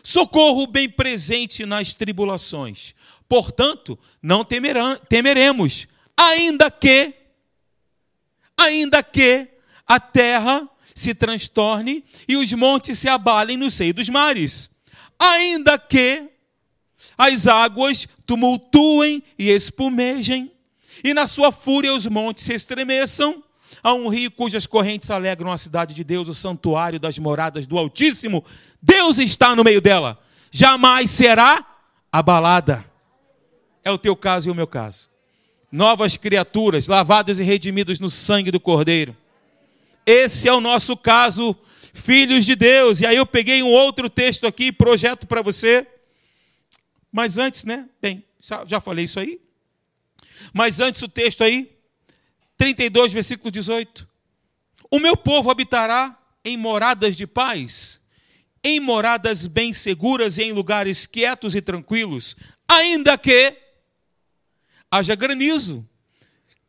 socorro 0.04 0.68
bem 0.68 0.90
presente 0.90 1.66
nas 1.66 1.94
tribulações. 1.94 2.94
Portanto, 3.28 3.98
não 4.22 4.44
temerão, 4.44 4.98
temeremos, 5.10 5.88
ainda 6.16 6.70
que, 6.70 7.14
ainda 8.58 9.02
que 9.04 9.48
a 9.86 10.00
terra 10.00 10.68
se 10.94 11.14
transtorne 11.14 12.04
e 12.28 12.38
os 12.38 12.52
montes 12.54 12.98
se 12.98 13.10
abalem 13.10 13.58
no 13.58 13.70
seio 13.70 13.94
dos 13.94 14.10
mares, 14.10 14.70
ainda 15.20 15.78
que 15.78 16.30
as 17.18 17.48
águas 17.48 18.08
tumultuem 18.26 19.22
e 19.38 19.50
espumejem, 19.50 20.52
e 21.06 21.14
na 21.14 21.28
sua 21.28 21.52
fúria 21.52 21.94
os 21.94 22.08
montes 22.08 22.46
se 22.46 22.54
estremeçam. 22.54 23.44
Há 23.84 23.94
um 23.94 24.08
rio 24.08 24.32
cujas 24.32 24.66
correntes 24.66 25.12
alegram 25.12 25.52
a 25.52 25.58
cidade 25.58 25.94
de 25.94 26.04
Deus, 26.04 26.28
o 26.28 26.34
santuário 26.34 27.00
das 27.00 27.20
moradas 27.20 27.68
do 27.68 27.78
Altíssimo. 27.78 28.44
Deus 28.82 29.20
está 29.20 29.56
no 29.56 29.64
meio 29.64 29.80
dela, 29.80 30.20
jamais 30.50 31.12
será 31.12 31.64
abalada. 32.12 32.84
É 33.84 33.92
o 33.92 34.00
teu 34.00 34.16
caso 34.16 34.50
e 34.50 34.52
o 34.52 34.56
meu 34.56 34.66
caso. 34.66 35.12
Novas 35.72 36.18
criaturas, 36.18 36.88
lavadas 36.88 37.38
e 37.38 37.44
redimidas 37.44 38.00
no 38.00 38.10
sangue 38.10 38.50
do 38.50 38.60
Cordeiro. 38.60 39.16
Esse 40.08 40.48
é 40.48 40.54
o 40.54 40.60
nosso 40.60 40.98
caso, 40.98 41.56
filhos 41.94 42.48
de 42.48 42.56
Deus. 42.56 43.00
E 43.02 43.06
aí 43.06 43.16
eu 43.16 43.28
peguei 43.28 43.62
um 43.62 43.70
outro 43.70 44.10
texto 44.10 44.48
aqui, 44.48 44.72
projeto 44.72 45.28
para 45.28 45.44
você. 45.44 45.86
Mas 47.12 47.38
antes, 47.38 47.64
né? 47.64 47.88
Bem, 48.02 48.24
já 48.66 48.82
falei 48.82 49.06
isso 49.06 49.20
aí. 49.20 49.45
Mas 50.54 50.80
antes 50.80 51.02
o 51.02 51.08
texto 51.08 51.44
aí, 51.44 51.72
32, 52.58 53.14
versículo 53.14 53.52
18. 53.52 54.08
O 54.92 55.00
meu 55.00 55.18
povo 55.18 55.50
habitará 55.50 56.18
em 56.44 56.58
moradas 56.58 57.16
de 57.16 57.26
paz, 57.26 58.00
em 58.64 58.80
moradas 58.80 59.48
bem 59.48 59.74
seguras 59.74 60.38
e 60.38 60.44
em 60.44 60.52
lugares 60.52 61.06
quietos 61.06 61.56
e 61.56 61.62
tranquilos, 61.62 62.36
ainda 62.68 63.18
que 63.18 63.56
haja 64.90 65.16
granizo, 65.16 65.88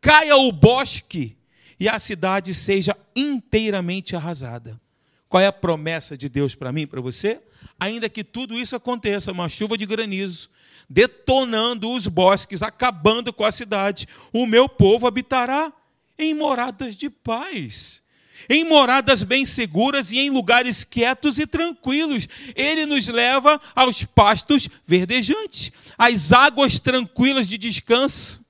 caia 0.01 0.37
o 0.37 0.51
bosque 0.51 1.37
e 1.79 1.89
a 1.89 1.99
cidade 1.99 2.55
seja 2.55 2.97
inteiramente 3.15 4.17
arrasada. 4.17 4.81
Qual 5.29 5.43
é 5.43 5.47
a 5.47 5.53
promessa 5.53 6.17
de 6.17 6.29
Deus 6.29 6.55
para 6.55 6.73
mim 6.73 6.87
para 6.87 7.01
você? 7.01 7.41
ainda 7.79 8.09
que 8.09 8.25
tudo 8.25 8.55
isso 8.55 8.75
aconteça, 8.75 9.33
uma 9.33 9.49
chuva 9.49 9.77
de 9.77 9.87
granizo, 9.87 10.49
detonando 10.89 11.91
os 11.91 12.07
bosques, 12.07 12.63
acabando 12.63 13.33
com 13.33 13.45
a 13.45 13.51
cidade, 13.51 14.09
o 14.33 14.47
meu 14.47 14.69
povo 14.69 15.07
habitará 15.07 15.73
em 16.19 16.35
moradas 16.35 16.97
de 16.97 17.11
paz, 17.11 18.03
em 18.49 18.65
moradas 18.65 19.23
bem 19.23 19.45
seguras 19.45 20.13
e 20.13 20.19
em 20.19 20.31
lugares 20.31 20.85
quietos 20.85 21.39
e 21.39 21.47
tranquilos. 21.47 22.29
Ele 22.55 22.87
nos 22.87 23.09
leva 23.09 23.61
aos 23.75 24.05
pastos 24.05 24.69
verdejantes, 24.87 25.73
às 25.99 26.33
águas 26.33 26.79
tranquilas 26.79 27.49
de 27.49 27.59
descanso. 27.59 28.45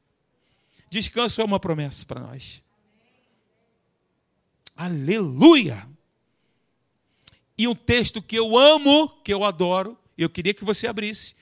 Descanso 0.91 1.41
é 1.41 1.45
uma 1.45 1.59
promessa 1.59 2.05
para 2.05 2.21
nós. 2.21 2.63
Aleluia! 4.77 5.89
E 7.57 7.67
um 7.67 7.75
texto 7.75 8.21
que 8.21 8.37
eu 8.37 8.57
amo, 8.57 9.09
que 9.25 9.33
eu 9.33 9.43
adoro, 9.43 9.99
eu 10.19 10.29
queria 10.29 10.53
que 10.53 10.65
você 10.65 10.87
abrisse. 10.87 11.35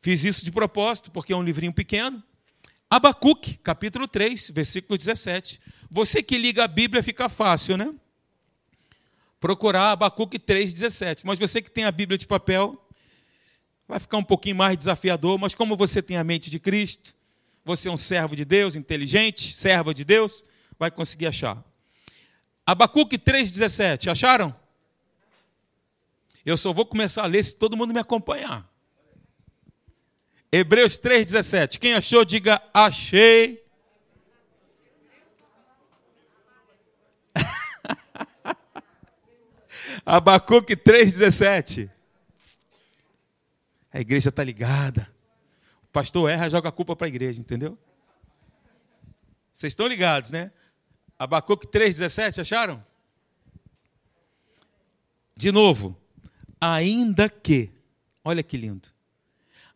Fiz 0.00 0.24
isso 0.24 0.44
de 0.44 0.50
propósito, 0.50 1.10
porque 1.10 1.32
é 1.32 1.36
um 1.36 1.42
livrinho 1.42 1.72
pequeno. 1.72 2.22
Abacuque, 2.88 3.58
capítulo 3.58 4.08
3, 4.08 4.50
versículo 4.50 4.96
17. 4.96 5.60
Você 5.90 6.22
que 6.22 6.38
liga 6.38 6.64
a 6.64 6.68
Bíblia 6.68 7.02
fica 7.02 7.28
fácil, 7.28 7.76
né? 7.76 7.94
Procurar 9.38 9.92
Abacuque 9.92 10.38
3, 10.38 10.72
17. 10.72 11.26
Mas 11.26 11.38
você 11.38 11.60
que 11.60 11.70
tem 11.70 11.84
a 11.84 11.92
Bíblia 11.92 12.16
de 12.16 12.26
papel, 12.26 12.82
vai 13.86 14.00
ficar 14.00 14.16
um 14.16 14.24
pouquinho 14.24 14.56
mais 14.56 14.78
desafiador, 14.78 15.38
mas 15.38 15.54
como 15.54 15.76
você 15.76 16.00
tem 16.00 16.16
a 16.16 16.24
mente 16.24 16.48
de 16.48 16.58
Cristo, 16.58 17.14
você 17.64 17.88
é 17.88 17.92
um 17.92 17.96
servo 17.96 18.34
de 18.34 18.44
Deus, 18.44 18.76
inteligente, 18.76 19.52
serva 19.52 19.92
de 19.92 20.04
Deus, 20.04 20.44
vai 20.78 20.90
conseguir 20.90 21.26
achar. 21.26 21.62
Abacuque 22.64 23.18
3,17, 23.18 24.10
acharam? 24.10 24.54
Eu 26.46 26.56
só 26.56 26.72
vou 26.72 26.86
começar 26.86 27.24
a 27.24 27.26
ler 27.26 27.42
se 27.42 27.54
todo 27.54 27.76
mundo 27.76 27.92
me 27.92 28.00
acompanhar. 28.00 28.69
Hebreus 30.52 30.98
3,17. 30.98 31.78
Quem 31.78 31.94
achou, 31.94 32.24
diga 32.24 32.60
achei. 32.74 33.64
Abacuque 40.04 40.76
3,17. 40.76 41.88
A 43.92 44.00
igreja 44.00 44.30
está 44.30 44.42
ligada. 44.42 45.08
O 45.84 45.88
pastor 45.92 46.28
erra, 46.30 46.50
joga 46.50 46.68
a 46.68 46.72
culpa 46.72 46.96
para 46.96 47.06
a 47.06 47.08
igreja, 47.08 47.40
entendeu? 47.40 47.78
Vocês 49.52 49.72
estão 49.72 49.86
ligados, 49.86 50.30
né? 50.30 50.50
Abacuque 51.18 51.66
3,17, 51.66 52.40
acharam? 52.40 52.82
De 55.36 55.52
novo, 55.52 55.96
ainda 56.60 57.28
que, 57.28 57.70
olha 58.24 58.42
que 58.42 58.56
lindo, 58.56 58.88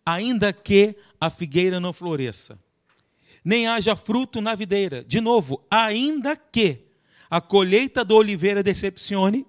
ainda 0.05 0.53
que 0.53 0.97
a 1.21 1.31
figueira 1.31 1.81
não 1.81 1.93
floresça, 1.93 2.59
nem 3.45 3.67
haja 3.67 3.95
fruto 3.95 4.41
na 4.41 4.55
videira, 4.55 5.05
de 5.05 5.21
novo, 5.21 5.65
ainda 5.71 6.37
que 6.37 6.87
a 7.31 7.41
colheita 7.41 8.05
da 8.05 8.15
oliveira 8.15 8.63
decepcione 8.63 9.47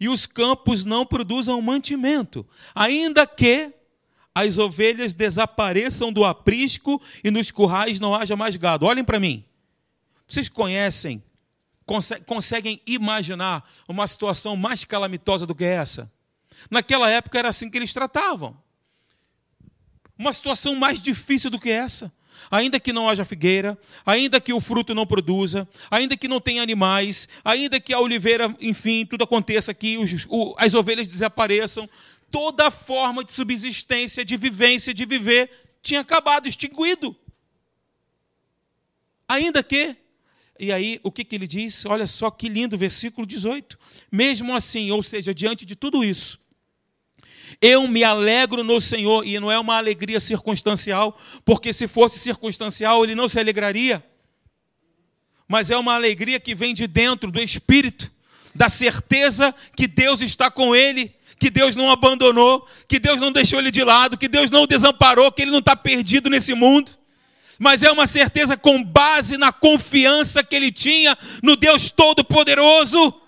e 0.00 0.08
os 0.08 0.26
campos 0.26 0.84
não 0.84 1.04
produzam 1.04 1.60
mantimento, 1.60 2.46
ainda 2.74 3.26
que 3.26 3.72
as 4.34 4.58
ovelhas 4.58 5.14
desapareçam 5.14 6.12
do 6.12 6.24
aprisco 6.24 7.00
e 7.22 7.30
nos 7.30 7.50
currais 7.50 8.00
não 8.00 8.14
haja 8.14 8.36
mais 8.36 8.56
gado. 8.56 8.86
Olhem 8.86 9.04
para 9.04 9.20
mim. 9.20 9.44
Vocês 10.26 10.48
conhecem, 10.48 11.22
conseguem 12.24 12.80
imaginar 12.86 13.68
uma 13.88 14.06
situação 14.06 14.56
mais 14.56 14.84
calamitosa 14.84 15.44
do 15.44 15.54
que 15.54 15.64
essa? 15.64 16.10
Naquela 16.70 17.10
época 17.10 17.38
era 17.38 17.48
assim 17.48 17.68
que 17.68 17.76
eles 17.76 17.92
tratavam. 17.92 18.56
Uma 20.20 20.34
situação 20.34 20.74
mais 20.74 21.00
difícil 21.00 21.48
do 21.48 21.58
que 21.58 21.70
essa. 21.70 22.12
Ainda 22.50 22.78
que 22.78 22.92
não 22.92 23.08
haja 23.08 23.24
figueira, 23.24 23.78
ainda 24.04 24.38
que 24.38 24.52
o 24.52 24.60
fruto 24.60 24.94
não 24.94 25.06
produza, 25.06 25.66
ainda 25.90 26.14
que 26.14 26.28
não 26.28 26.38
tenha 26.38 26.62
animais, 26.62 27.26
ainda 27.42 27.80
que 27.80 27.90
a 27.90 27.98
oliveira, 27.98 28.54
enfim, 28.60 29.06
tudo 29.06 29.24
aconteça 29.24 29.70
aqui, 29.70 29.96
as 30.58 30.74
ovelhas 30.74 31.08
desapareçam, 31.08 31.88
toda 32.30 32.70
forma 32.70 33.24
de 33.24 33.32
subsistência, 33.32 34.22
de 34.22 34.36
vivência, 34.36 34.92
de 34.92 35.06
viver, 35.06 35.50
tinha 35.80 36.00
acabado, 36.00 36.46
extinguido. 36.46 37.16
Ainda 39.26 39.62
que 39.62 39.96
e 40.58 40.70
aí, 40.70 41.00
o 41.02 41.10
que, 41.10 41.24
que 41.24 41.34
ele 41.34 41.46
diz? 41.46 41.86
Olha 41.86 42.06
só 42.06 42.30
que 42.30 42.46
lindo, 42.46 42.76
versículo 42.76 43.26
18. 43.26 43.78
Mesmo 44.12 44.54
assim, 44.54 44.90
ou 44.90 45.02
seja, 45.02 45.32
diante 45.32 45.64
de 45.64 45.74
tudo 45.74 46.04
isso, 46.04 46.38
eu 47.60 47.86
me 47.88 48.04
alegro 48.04 48.62
no 48.62 48.80
Senhor, 48.80 49.26
e 49.26 49.38
não 49.40 49.50
é 49.50 49.58
uma 49.58 49.76
alegria 49.76 50.20
circunstancial, 50.20 51.18
porque 51.44 51.72
se 51.72 51.88
fosse 51.88 52.18
circunstancial, 52.18 53.02
ele 53.04 53.14
não 53.14 53.28
se 53.28 53.38
alegraria. 53.38 54.04
Mas 55.48 55.70
é 55.70 55.76
uma 55.76 55.94
alegria 55.94 56.38
que 56.38 56.54
vem 56.54 56.74
de 56.74 56.86
dentro 56.86 57.30
do 57.30 57.40
espírito, 57.40 58.10
da 58.54 58.68
certeza 58.68 59.54
que 59.76 59.86
Deus 59.86 60.20
está 60.20 60.50
com 60.50 60.74
ele, 60.74 61.14
que 61.38 61.50
Deus 61.50 61.74
não 61.74 61.90
abandonou, 61.90 62.66
que 62.86 62.98
Deus 62.98 63.20
não 63.20 63.32
deixou 63.32 63.58
ele 63.58 63.70
de 63.70 63.82
lado, 63.82 64.18
que 64.18 64.28
Deus 64.28 64.50
não 64.50 64.62
o 64.62 64.66
desamparou, 64.66 65.32
que 65.32 65.42
ele 65.42 65.50
não 65.50 65.60
está 65.60 65.74
perdido 65.74 66.28
nesse 66.28 66.54
mundo 66.54 67.00
mas 67.62 67.82
é 67.82 67.92
uma 67.92 68.06
certeza 68.06 68.56
com 68.56 68.82
base 68.82 69.36
na 69.36 69.52
confiança 69.52 70.42
que 70.42 70.56
ele 70.56 70.72
tinha 70.72 71.16
no 71.42 71.56
Deus 71.56 71.90
Todo-Poderoso. 71.90 73.19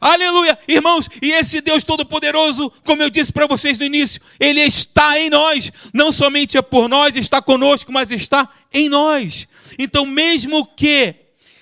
Aleluia, 0.00 0.58
irmãos, 0.68 1.08
e 1.22 1.32
esse 1.32 1.60
Deus 1.60 1.82
Todo-Poderoso, 1.82 2.70
como 2.84 3.02
eu 3.02 3.08
disse 3.08 3.32
para 3.32 3.46
vocês 3.46 3.78
no 3.78 3.84
início, 3.84 4.20
ele 4.38 4.60
está 4.60 5.18
em 5.18 5.30
nós, 5.30 5.72
não 5.92 6.12
somente 6.12 6.58
é 6.58 6.62
por 6.62 6.88
nós, 6.88 7.16
está 7.16 7.40
conosco, 7.40 7.90
mas 7.90 8.12
está 8.12 8.48
em 8.72 8.88
nós. 8.88 9.48
Então, 9.78 10.04
mesmo 10.04 10.66
que, 10.66 11.14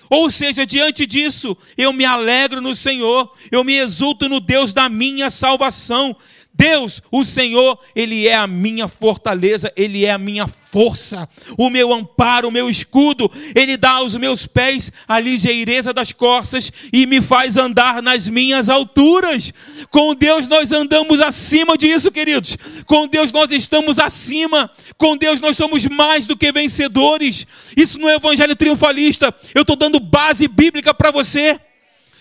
ou 0.09 0.29
seja, 0.29 0.65
diante 0.65 1.05
disso, 1.05 1.57
eu 1.77 1.93
me 1.93 2.03
alegro 2.03 2.61
no 2.61 2.75
Senhor, 2.75 3.31
eu 3.49 3.63
me 3.63 3.75
exulto 3.77 4.27
no 4.27 4.41
Deus 4.41 4.73
da 4.73 4.89
minha 4.89 5.29
salvação, 5.29 6.15
Deus, 6.57 7.01
o 7.11 7.25
Senhor, 7.25 7.77
Ele 7.93 8.27
é 8.27 8.35
a 8.35 8.47
minha 8.47 8.87
fortaleza, 8.87 9.71
Ele 9.75 10.05
é 10.05 10.11
a 10.11 10.17
minha 10.17 10.47
força, 10.47 11.27
o 11.57 11.69
meu 11.69 11.93
amparo, 11.93 12.47
o 12.47 12.51
meu 12.51 12.69
escudo. 12.69 13.29
Ele 13.53 13.75
dá 13.75 13.91
aos 13.91 14.15
meus 14.15 14.45
pés 14.45 14.91
a 15.05 15.19
ligeireza 15.19 15.93
das 15.93 16.13
costas 16.13 16.71
e 16.93 17.05
me 17.05 17.21
faz 17.21 17.57
andar 17.57 18.01
nas 18.01 18.29
minhas 18.29 18.69
alturas. 18.69 19.53
Com 19.91 20.15
Deus 20.15 20.47
nós 20.47 20.71
andamos 20.71 21.19
acima 21.19 21.77
disso, 21.77 22.09
queridos. 22.09 22.57
Com 22.85 23.05
Deus 23.05 23.33
nós 23.33 23.51
estamos 23.51 23.99
acima. 23.99 24.71
Com 24.97 25.17
Deus 25.17 25.41
nós 25.41 25.57
somos 25.57 25.85
mais 25.85 26.25
do 26.25 26.37
que 26.37 26.53
vencedores. 26.53 27.45
Isso 27.75 27.99
não 27.99 28.09
é 28.09 28.15
evangelho 28.15 28.55
triunfalista. 28.55 29.35
Eu 29.53 29.63
estou 29.63 29.75
dando 29.75 29.99
base 29.99 30.47
bíblica 30.47 30.93
para 30.93 31.11
você. 31.11 31.59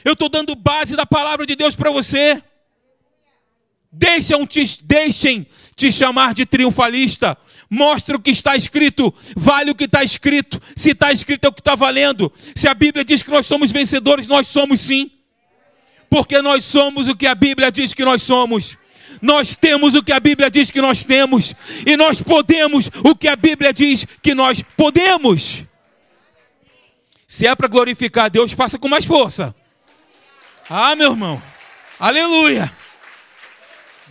Eu 0.04 0.14
estou 0.14 0.28
dando 0.28 0.56
base 0.56 0.96
da 0.96 1.06
palavra 1.06 1.46
de 1.46 1.54
Deus 1.54 1.76
para 1.76 1.90
você. 1.90 2.42
Deixam 3.96 4.46
te, 4.46 4.62
deixem 4.82 5.46
te 5.76 5.90
chamar 5.92 6.34
de 6.34 6.44
triunfalista. 6.44 7.38
Mostra 7.70 8.16
o 8.16 8.20
que 8.20 8.30
está 8.30 8.56
escrito, 8.56 9.12
vale 9.36 9.70
o 9.70 9.74
que 9.74 9.84
está 9.84 10.02
escrito. 10.04 10.60
Se 10.76 10.90
está 10.90 11.12
escrito 11.12 11.44
é 11.44 11.48
o 11.48 11.52
que 11.52 11.60
está 11.60 11.74
valendo. 11.74 12.32
Se 12.54 12.68
a 12.68 12.74
Bíblia 12.74 13.04
diz 13.04 13.22
que 13.22 13.30
nós 13.30 13.46
somos 13.46 13.72
vencedores, 13.72 14.28
nós 14.28 14.48
somos 14.48 14.80
sim. 14.80 15.10
Porque 16.10 16.40
nós 16.42 16.64
somos 16.64 17.08
o 17.08 17.16
que 17.16 17.26
a 17.26 17.34
Bíblia 17.34 17.70
diz 17.72 17.94
que 17.94 18.04
nós 18.04 18.22
somos. 18.22 18.76
Nós 19.22 19.56
temos 19.56 19.94
o 19.94 20.02
que 20.02 20.12
a 20.12 20.20
Bíblia 20.20 20.50
diz 20.50 20.70
que 20.70 20.80
nós 20.80 21.04
temos. 21.04 21.54
E 21.86 21.96
nós 21.96 22.20
podemos 22.20 22.90
o 23.04 23.14
que 23.14 23.28
a 23.28 23.36
Bíblia 23.36 23.72
diz 23.72 24.06
que 24.22 24.34
nós 24.34 24.62
podemos. 24.76 25.64
Se 27.26 27.46
é 27.46 27.54
para 27.54 27.68
glorificar 27.68 28.26
a 28.26 28.28
Deus, 28.28 28.52
faça 28.52 28.78
com 28.78 28.88
mais 28.88 29.04
força. 29.04 29.54
Ah, 30.68 30.94
meu 30.94 31.10
irmão. 31.10 31.42
Aleluia. 31.98 32.72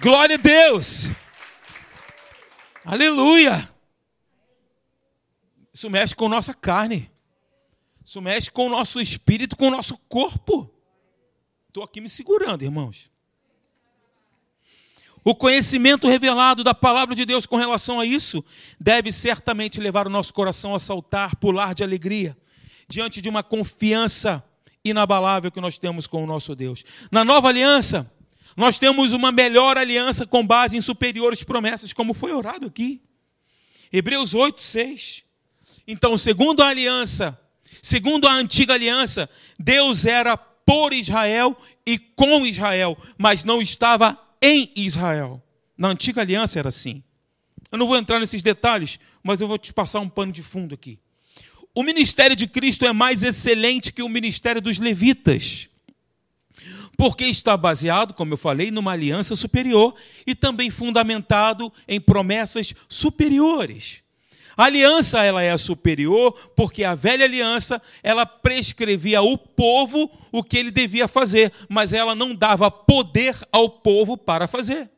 Glória 0.03 0.35
a 0.35 0.37
Deus. 0.37 1.09
Aleluia. 2.83 3.69
Isso 5.73 5.89
mexe 5.89 6.13
com 6.13 6.27
nossa 6.27 6.53
carne. 6.53 7.09
Isso 8.03 8.21
mexe 8.21 8.51
com 8.51 8.67
o 8.67 8.69
nosso 8.69 8.99
espírito, 8.99 9.55
com 9.55 9.69
o 9.69 9.71
nosso 9.71 9.97
corpo. 10.09 10.69
Estou 11.69 11.85
aqui 11.85 12.01
me 12.01 12.09
segurando, 12.09 12.63
irmãos. 12.63 13.09
O 15.23 15.33
conhecimento 15.33 16.09
revelado 16.09 16.65
da 16.65 16.73
palavra 16.73 17.15
de 17.15 17.25
Deus 17.25 17.45
com 17.45 17.55
relação 17.55 18.01
a 18.01 18.05
isso 18.05 18.43
deve 18.77 19.09
certamente 19.09 19.79
levar 19.79 20.05
o 20.05 20.09
nosso 20.09 20.33
coração 20.33 20.75
a 20.75 20.79
saltar, 20.79 21.37
pular 21.37 21.73
de 21.73 21.81
alegria, 21.81 22.37
diante 22.89 23.21
de 23.21 23.29
uma 23.29 23.41
confiança 23.41 24.43
inabalável 24.83 25.49
que 25.49 25.61
nós 25.61 25.77
temos 25.77 26.07
com 26.07 26.21
o 26.21 26.27
nosso 26.27 26.53
Deus. 26.53 26.83
Na 27.09 27.23
nova 27.23 27.47
aliança, 27.47 28.11
nós 28.55 28.77
temos 28.77 29.13
uma 29.13 29.31
melhor 29.31 29.77
aliança 29.77 30.25
com 30.25 30.45
base 30.45 30.77
em 30.77 30.81
superiores 30.81 31.43
promessas, 31.43 31.93
como 31.93 32.13
foi 32.13 32.31
orado 32.33 32.67
aqui. 32.67 33.01
Hebreus 33.91 34.33
8, 34.33 34.61
6. 34.61 35.23
Então, 35.87 36.17
segundo 36.17 36.61
a 36.61 36.67
aliança, 36.67 37.39
segundo 37.81 38.27
a 38.27 38.33
antiga 38.33 38.73
aliança, 38.73 39.29
Deus 39.59 40.05
era 40.05 40.37
por 40.37 40.93
Israel 40.93 41.57
e 41.85 41.97
com 41.97 42.45
Israel, 42.45 42.97
mas 43.17 43.43
não 43.43 43.61
estava 43.61 44.17
em 44.41 44.71
Israel. 44.75 45.41
Na 45.77 45.89
antiga 45.89 46.21
aliança 46.21 46.59
era 46.59 46.69
assim. 46.69 47.03
Eu 47.71 47.77
não 47.77 47.87
vou 47.87 47.97
entrar 47.97 48.19
nesses 48.19 48.41
detalhes, 48.41 48.99
mas 49.23 49.41
eu 49.41 49.47
vou 49.47 49.57
te 49.57 49.73
passar 49.73 49.99
um 49.99 50.09
pano 50.09 50.31
de 50.31 50.43
fundo 50.43 50.75
aqui. 50.75 50.99
O 51.73 51.81
ministério 51.81 52.35
de 52.35 52.45
Cristo 52.45 52.85
é 52.85 52.93
mais 52.93 53.23
excelente 53.23 53.91
que 53.91 54.03
o 54.03 54.09
ministério 54.09 54.61
dos 54.61 54.77
levitas 54.77 55.69
porque 56.97 57.25
está 57.25 57.57
baseado, 57.57 58.13
como 58.13 58.33
eu 58.33 58.37
falei, 58.37 58.71
numa 58.71 58.91
aliança 58.91 59.35
superior 59.35 59.93
e 60.25 60.35
também 60.35 60.69
fundamentado 60.69 61.71
em 61.87 61.99
promessas 61.99 62.73
superiores. 62.87 64.03
A 64.55 64.65
aliança 64.65 65.23
ela 65.23 65.41
é 65.41 65.55
superior 65.57 66.31
porque 66.55 66.83
a 66.83 66.93
velha 66.93 67.25
aliança 67.25 67.81
ela 68.03 68.25
prescrevia 68.25 69.19
ao 69.19 69.37
povo 69.37 70.11
o 70.31 70.43
que 70.43 70.57
ele 70.57 70.71
devia 70.71 71.07
fazer, 71.07 71.51
mas 71.67 71.91
ela 71.91 72.13
não 72.13 72.35
dava 72.35 72.69
poder 72.69 73.35
ao 73.51 73.69
povo 73.69 74.15
para 74.15 74.47
fazer. 74.47 74.89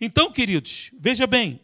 Então, 0.00 0.32
queridos, 0.32 0.90
veja 0.98 1.26
bem, 1.26 1.60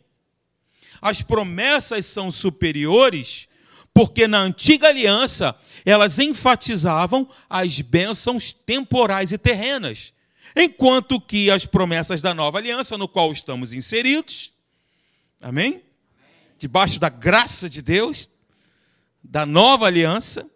as 1.00 1.22
promessas 1.22 2.04
são 2.04 2.30
superiores, 2.30 3.48
porque 3.92 4.26
na 4.26 4.38
antiga 4.38 4.88
aliança 4.88 5.56
elas 5.84 6.18
enfatizavam 6.18 7.28
as 7.48 7.80
bênçãos 7.80 8.52
temporais 8.52 9.32
e 9.32 9.38
terrenas, 9.38 10.12
enquanto 10.56 11.20
que 11.20 11.50
as 11.50 11.66
promessas 11.66 12.22
da 12.22 12.34
nova 12.34 12.58
aliança, 12.58 12.96
no 12.96 13.08
qual 13.08 13.32
estamos 13.32 13.72
inseridos, 13.72 14.52
amém? 15.40 15.82
Debaixo 16.58 17.00
da 17.00 17.08
graça 17.08 17.68
de 17.68 17.82
Deus, 17.82 18.30
da 19.22 19.44
nova 19.46 19.86
aliança, 19.86 20.48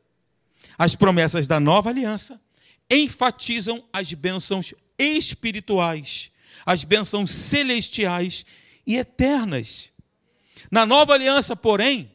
as 0.79 0.95
promessas 0.95 1.47
da 1.47 1.61
nova 1.61 1.91
aliança 1.91 2.41
enfatizam 2.91 3.83
as 3.93 4.13
bênçãos 4.13 4.75
espirituais, 4.99 6.31
as 6.67 6.85
bênçãos 6.85 7.31
celestiais 7.31 8.45
e 8.87 8.97
eternas. 8.97 9.93
Na 10.71 10.85
nova 10.85 11.15
aliança, 11.15 11.55
porém, 11.55 12.11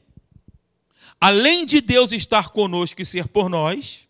além 1.19 1.65
de 1.65 1.82
Deus 1.82 2.12
estar 2.12 2.49
conosco 2.49 3.01
e 3.01 3.05
ser 3.05 3.27
por 3.27 3.49
nós, 3.49 4.08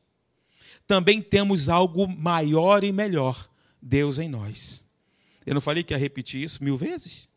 também 0.87 1.21
temos 1.21 1.69
algo 1.69 2.07
maior 2.07 2.83
e 2.83 2.91
melhor: 2.91 3.49
Deus 3.81 4.19
em 4.19 4.27
nós. 4.27 4.83
Eu 5.45 5.53
não 5.53 5.61
falei 5.61 5.83
que 5.83 5.93
ia 5.93 5.97
repetir 5.97 6.43
isso 6.43 6.63
mil 6.63 6.77
vezes? 6.77 7.29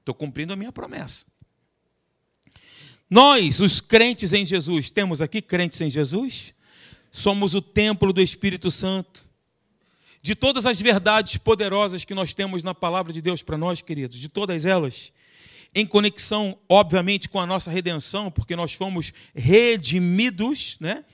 Estou 0.00 0.14
cumprindo 0.14 0.52
a 0.52 0.56
minha 0.56 0.70
promessa. 0.70 1.26
Nós, 3.08 3.60
os 3.60 3.80
crentes 3.80 4.32
em 4.32 4.44
Jesus, 4.44 4.90
temos 4.90 5.22
aqui 5.22 5.40
crentes 5.40 5.80
em 5.80 5.88
Jesus? 5.88 6.54
Somos 7.10 7.54
o 7.54 7.62
templo 7.62 8.12
do 8.12 8.20
Espírito 8.20 8.70
Santo. 8.70 9.24
De 10.20 10.34
todas 10.34 10.66
as 10.66 10.80
verdades 10.80 11.36
poderosas 11.36 12.04
que 12.04 12.14
nós 12.14 12.34
temos 12.34 12.62
na 12.62 12.74
palavra 12.74 13.12
de 13.12 13.22
Deus 13.22 13.42
para 13.42 13.56
nós, 13.56 13.80
queridos, 13.80 14.18
de 14.18 14.28
todas 14.28 14.66
elas, 14.66 15.12
em 15.74 15.86
conexão, 15.86 16.56
obviamente, 16.68 17.28
com 17.28 17.40
a 17.40 17.46
nossa 17.46 17.70
redenção, 17.70 18.30
porque 18.30 18.54
nós 18.54 18.72
fomos 18.72 19.12
redimidos, 19.34 20.78
né? 20.80 21.04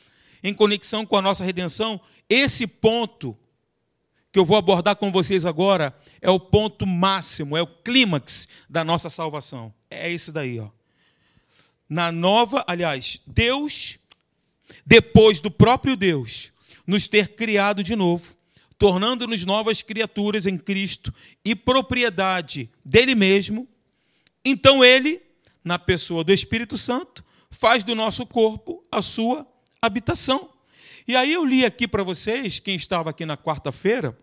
Em 0.42 0.52
conexão 0.52 1.06
com 1.06 1.16
a 1.16 1.22
nossa 1.22 1.44
redenção, 1.44 2.00
esse 2.28 2.66
ponto 2.66 3.36
que 4.32 4.38
eu 4.38 4.44
vou 4.44 4.56
abordar 4.56 4.96
com 4.96 5.10
vocês 5.10 5.44
agora 5.44 5.96
é 6.20 6.30
o 6.30 6.38
ponto 6.38 6.86
máximo, 6.86 7.56
é 7.56 7.62
o 7.62 7.66
clímax 7.66 8.48
da 8.68 8.84
nossa 8.84 9.10
salvação. 9.10 9.74
É 9.90 10.12
esse 10.12 10.30
daí, 10.30 10.60
ó. 10.60 10.68
Na 11.88 12.12
nova, 12.12 12.64
aliás, 12.68 13.20
Deus, 13.26 13.98
depois 14.86 15.40
do 15.40 15.50
próprio 15.50 15.96
Deus 15.96 16.52
nos 16.86 17.08
ter 17.08 17.34
criado 17.34 17.82
de 17.82 17.96
novo, 17.96 18.34
tornando-nos 18.78 19.44
novas 19.44 19.82
criaturas 19.82 20.46
em 20.46 20.56
Cristo 20.56 21.12
e 21.44 21.54
propriedade 21.54 22.70
dele 22.84 23.14
mesmo, 23.14 23.68
então 24.44 24.84
ele, 24.84 25.20
na 25.62 25.78
pessoa 25.78 26.24
do 26.24 26.32
Espírito 26.32 26.76
Santo, 26.76 27.24
faz 27.50 27.84
do 27.84 27.94
nosso 27.94 28.26
corpo 28.26 28.84
a 28.90 29.02
sua 29.02 29.46
habitação. 29.80 30.50
E 31.06 31.16
aí 31.16 31.32
eu 31.32 31.44
li 31.44 31.64
aqui 31.64 31.88
para 31.88 32.02
vocês, 32.02 32.58
quem 32.58 32.76
estava 32.76 33.10
aqui 33.10 33.26
na 33.26 33.36
quarta-feira, 33.36 34.16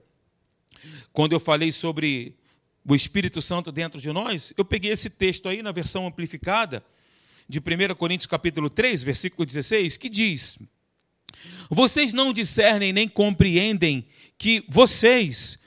quando 1.11 1.33
eu 1.33 1.39
falei 1.39 1.71
sobre 1.71 2.37
o 2.85 2.95
Espírito 2.95 3.41
Santo 3.41 3.71
dentro 3.71 3.99
de 3.99 4.11
nós, 4.11 4.53
eu 4.57 4.63
peguei 4.63 4.91
esse 4.91 5.09
texto 5.09 5.49
aí 5.49 5.61
na 5.61 5.71
versão 5.71 6.07
amplificada 6.07 6.83
de 7.49 7.59
1 7.59 7.95
Coríntios 7.95 8.27
capítulo 8.27 8.69
3, 8.69 9.03
versículo 9.03 9.45
16, 9.45 9.97
que 9.97 10.09
diz: 10.09 10.59
Vocês 11.69 12.13
não 12.13 12.31
discernem 12.31 12.93
nem 12.93 13.07
compreendem 13.09 14.05
que 14.37 14.63
vocês, 14.69 15.59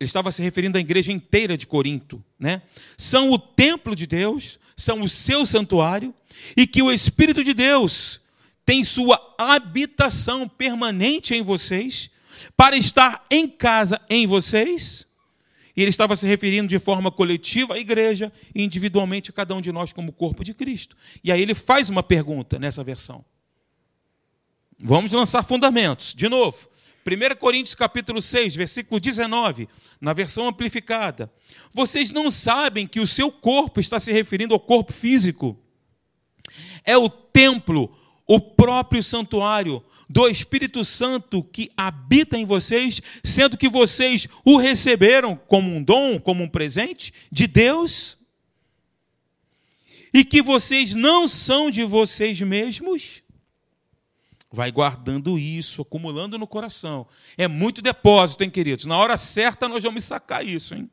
ele 0.00 0.06
estava 0.06 0.30
se 0.30 0.42
referindo 0.42 0.78
à 0.78 0.80
igreja 0.80 1.10
inteira 1.10 1.56
de 1.56 1.66
Corinto, 1.66 2.22
né? 2.38 2.62
São 2.96 3.30
o 3.30 3.38
templo 3.38 3.96
de 3.96 4.06
Deus, 4.06 4.58
são 4.76 5.02
o 5.02 5.08
seu 5.08 5.44
santuário, 5.44 6.14
e 6.56 6.66
que 6.66 6.80
o 6.82 6.92
Espírito 6.92 7.42
de 7.42 7.52
Deus 7.52 8.20
tem 8.64 8.84
sua 8.84 9.34
habitação 9.36 10.48
permanente 10.48 11.34
em 11.34 11.42
vocês, 11.42 12.10
para 12.56 12.76
estar 12.76 13.24
em 13.30 13.48
casa 13.48 14.00
em 14.08 14.26
vocês. 14.26 15.06
E 15.76 15.82
ele 15.82 15.90
estava 15.90 16.14
se 16.14 16.26
referindo 16.26 16.68
de 16.68 16.78
forma 16.78 17.10
coletiva 17.10 17.74
à 17.74 17.78
igreja 17.78 18.32
e 18.54 18.62
individualmente 18.62 19.30
a 19.30 19.32
cada 19.32 19.54
um 19.54 19.60
de 19.60 19.72
nós 19.72 19.92
como 19.92 20.12
corpo 20.12 20.44
de 20.44 20.52
Cristo. 20.52 20.96
E 21.22 21.32
aí 21.32 21.40
ele 21.40 21.54
faz 21.54 21.88
uma 21.88 22.02
pergunta 22.02 22.58
nessa 22.58 22.84
versão. 22.84 23.24
Vamos 24.78 25.12
lançar 25.12 25.44
fundamentos. 25.44 26.14
De 26.14 26.28
novo, 26.28 26.68
1 27.12 27.36
Coríntios 27.36 27.74
capítulo 27.74 28.20
6, 28.20 28.56
versículo 28.56 29.00
19, 29.00 29.68
na 30.00 30.12
versão 30.12 30.48
amplificada. 30.48 31.32
Vocês 31.72 32.10
não 32.10 32.30
sabem 32.30 32.86
que 32.86 33.00
o 33.00 33.06
seu 33.06 33.30
corpo 33.30 33.80
está 33.80 33.98
se 33.98 34.12
referindo 34.12 34.54
ao 34.54 34.60
corpo 34.60 34.92
físico. 34.92 35.58
É 36.84 36.96
o 36.96 37.08
templo, 37.08 37.96
o 38.26 38.40
próprio 38.40 39.02
santuário 39.02 39.82
do 40.08 40.26
Espírito 40.26 40.84
Santo 40.84 41.42
que 41.42 41.70
habita 41.76 42.38
em 42.38 42.46
vocês, 42.46 43.00
sendo 43.22 43.56
que 43.56 43.68
vocês 43.68 44.26
o 44.44 44.56
receberam 44.56 45.36
como 45.36 45.70
um 45.70 45.82
dom, 45.82 46.18
como 46.18 46.42
um 46.42 46.48
presente 46.48 47.12
de 47.30 47.46
Deus, 47.46 48.16
e 50.12 50.24
que 50.24 50.40
vocês 50.40 50.94
não 50.94 51.28
são 51.28 51.70
de 51.70 51.84
vocês 51.84 52.40
mesmos 52.40 53.22
Vai 54.50 54.72
guardando 54.72 55.38
isso, 55.38 55.82
acumulando 55.82 56.38
no 56.38 56.46
coração. 56.46 57.06
É 57.36 57.46
muito 57.46 57.82
depósito, 57.82 58.42
hein, 58.42 58.50
queridos? 58.50 58.86
Na 58.86 58.96
hora 58.96 59.16
certa 59.16 59.68
nós 59.68 59.82
vamos 59.82 60.04
sacar 60.04 60.46
isso, 60.46 60.74
hein? 60.74 60.90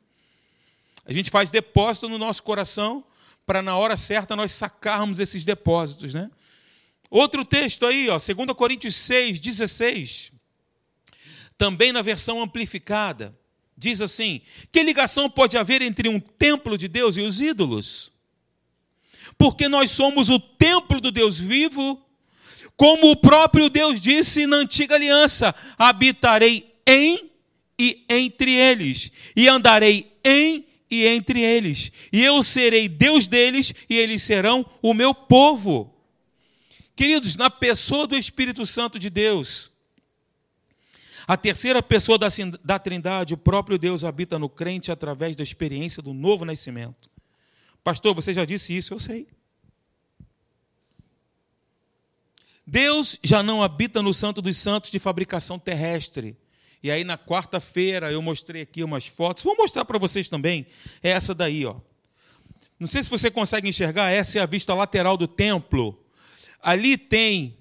A 1.06 1.12
gente 1.12 1.30
faz 1.30 1.50
depósito 1.50 2.08
no 2.08 2.18
nosso 2.18 2.42
coração 2.42 3.04
para 3.46 3.62
na 3.62 3.76
hora 3.76 3.96
certa 3.96 4.36
nós 4.36 4.52
sacarmos 4.52 5.20
esses 5.20 5.44
depósitos, 5.44 6.12
né? 6.12 6.30
Outro 7.08 7.44
texto 7.44 7.86
aí, 7.86 8.10
ó, 8.10 8.18
2 8.18 8.52
Coríntios 8.56 8.96
6, 8.96 9.38
16. 9.38 10.32
Também 11.56 11.92
na 11.92 12.02
versão 12.02 12.42
amplificada, 12.42 13.34
diz 13.76 14.02
assim: 14.02 14.42
Que 14.70 14.82
ligação 14.82 15.30
pode 15.30 15.56
haver 15.56 15.80
entre 15.80 16.08
um 16.08 16.20
templo 16.20 16.76
de 16.76 16.88
Deus 16.88 17.16
e 17.16 17.22
os 17.22 17.40
ídolos? 17.40 18.12
Porque 19.38 19.68
nós 19.68 19.90
somos 19.90 20.28
o 20.28 20.38
templo 20.38 21.00
do 21.00 21.10
Deus 21.10 21.38
vivo 21.38 22.05
como 22.76 23.10
o 23.10 23.16
próprio 23.16 23.68
Deus 23.70 24.00
disse 24.00 24.46
na 24.46 24.58
antiga 24.58 24.94
aliança: 24.94 25.54
habitarei 25.78 26.74
em 26.86 27.30
e 27.78 28.04
entre 28.08 28.52
eles, 28.52 29.10
e 29.34 29.48
andarei 29.48 30.12
em 30.24 30.64
e 30.88 31.04
entre 31.04 31.40
eles, 31.40 31.90
e 32.12 32.22
eu 32.22 32.42
serei 32.42 32.88
Deus 32.88 33.26
deles, 33.26 33.74
e 33.90 33.96
eles 33.96 34.22
serão 34.22 34.64
o 34.80 34.94
meu 34.94 35.14
povo. 35.14 35.92
Queridos, 36.94 37.36
na 37.36 37.50
pessoa 37.50 38.06
do 38.06 38.16
Espírito 38.16 38.64
Santo 38.64 38.98
de 38.98 39.10
Deus, 39.10 39.70
a 41.26 41.36
terceira 41.36 41.82
pessoa 41.82 42.16
da, 42.16 42.28
da 42.62 42.78
Trindade, 42.78 43.34
o 43.34 43.36
próprio 43.36 43.76
Deus 43.76 44.04
habita 44.04 44.38
no 44.38 44.48
crente 44.48 44.92
através 44.92 45.34
da 45.34 45.42
experiência 45.42 46.00
do 46.00 46.14
novo 46.14 46.44
nascimento. 46.44 47.10
Pastor, 47.82 48.14
você 48.14 48.32
já 48.32 48.44
disse 48.44 48.76
isso, 48.76 48.94
eu 48.94 49.00
sei. 49.00 49.26
Deus 52.66 53.18
já 53.22 53.42
não 53.42 53.62
habita 53.62 54.02
no 54.02 54.12
Santo 54.12 54.42
dos 54.42 54.56
Santos 54.56 54.90
de 54.90 54.98
fabricação 54.98 55.58
terrestre. 55.58 56.36
E 56.82 56.90
aí 56.90 57.04
na 57.04 57.16
quarta-feira 57.16 58.10
eu 58.10 58.20
mostrei 58.20 58.62
aqui 58.62 58.82
umas 58.82 59.06
fotos. 59.06 59.44
Vou 59.44 59.56
mostrar 59.56 59.84
para 59.84 59.98
vocês 59.98 60.28
também. 60.28 60.66
É 61.02 61.10
essa 61.10 61.34
daí, 61.34 61.64
ó. 61.64 61.76
Não 62.78 62.86
sei 62.86 63.02
se 63.02 63.10
você 63.10 63.30
consegue 63.30 63.68
enxergar, 63.68 64.10
essa 64.10 64.38
é 64.38 64.42
a 64.42 64.46
vista 64.46 64.74
lateral 64.74 65.16
do 65.16 65.26
templo. 65.26 65.98
Ali 66.60 66.98
tem 66.98 67.56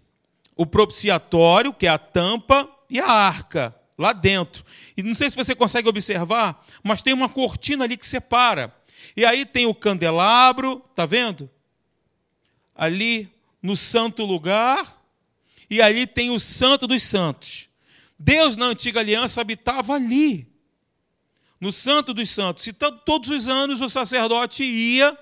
o 0.55 0.65
propiciatório, 0.65 1.73
que 1.73 1.85
é 1.85 1.89
a 1.89 1.97
tampa, 1.97 2.69
e 2.89 2.99
a 2.99 3.07
arca 3.07 3.75
lá 3.97 4.13
dentro. 4.13 4.63
E 4.95 5.03
não 5.03 5.15
sei 5.15 5.29
se 5.29 5.35
você 5.35 5.55
consegue 5.55 5.87
observar, 5.87 6.65
mas 6.83 7.01
tem 7.01 7.13
uma 7.13 7.29
cortina 7.29 7.83
ali 7.85 7.97
que 7.97 8.05
separa. 8.05 8.73
E 9.15 9.25
aí 9.25 9.45
tem 9.45 9.65
o 9.65 9.75
candelabro, 9.75 10.81
tá 10.93 11.05
vendo? 11.05 11.49
Ali 12.75 13.29
no 13.61 13.75
santo 13.75 14.23
lugar, 14.25 14.94
e 15.69 15.82
ali 15.82 16.06
tem 16.06 16.30
o 16.30 16.39
santo 16.39 16.88
dos 16.88 17.04
santos. 17.04 17.69
Deus, 18.17 18.56
na 18.58 18.67
antiga 18.67 18.99
aliança, 18.99 19.41
habitava 19.41 19.93
ali, 19.93 20.47
no 21.60 21.71
santo 21.71 22.13
dos 22.13 22.30
santos. 22.30 22.67
E 22.67 22.73
todos 22.73 23.30
os 23.30 23.47
anos 23.47 23.82
o 23.82 23.89
sacerdote 23.89 24.63
ia 24.63 25.17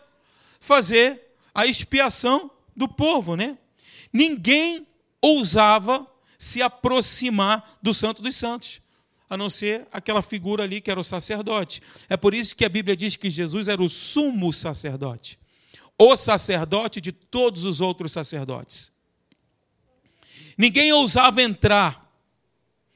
fazer 0.60 1.22
a 1.54 1.66
expiação 1.66 2.52
do 2.76 2.88
povo, 2.88 3.36
né? 3.36 3.58
Ninguém 4.12 4.86
ousava 5.22 6.06
se 6.38 6.62
aproximar 6.62 7.78
do 7.82 7.94
santo 7.94 8.22
dos 8.22 8.36
santos, 8.36 8.82
a 9.30 9.38
não 9.38 9.50
ser 9.50 9.88
aquela 9.92 10.22
figura 10.22 10.64
ali 10.64 10.82
que 10.82 10.92
era 10.92 11.00
o 11.00 11.04
sacerdote. 11.04 11.82
É 12.10 12.18
por 12.18 12.34
isso 12.34 12.56
que 12.56 12.66
a 12.66 12.70
Bíblia 12.70 12.96
diz 12.96 13.16
que 13.16 13.30
Jesus 13.30 13.68
era 13.68 13.82
o 13.82 13.90
sumo 13.90 14.52
sacerdote 14.52 15.40
o 15.98 16.16
sacerdote 16.16 17.00
de 17.00 17.12
todos 17.12 17.66
os 17.66 17.82
outros 17.82 18.12
sacerdotes. 18.12 18.92
Ninguém 20.58 20.92
ousava 20.94 21.42
entrar, 21.42 22.04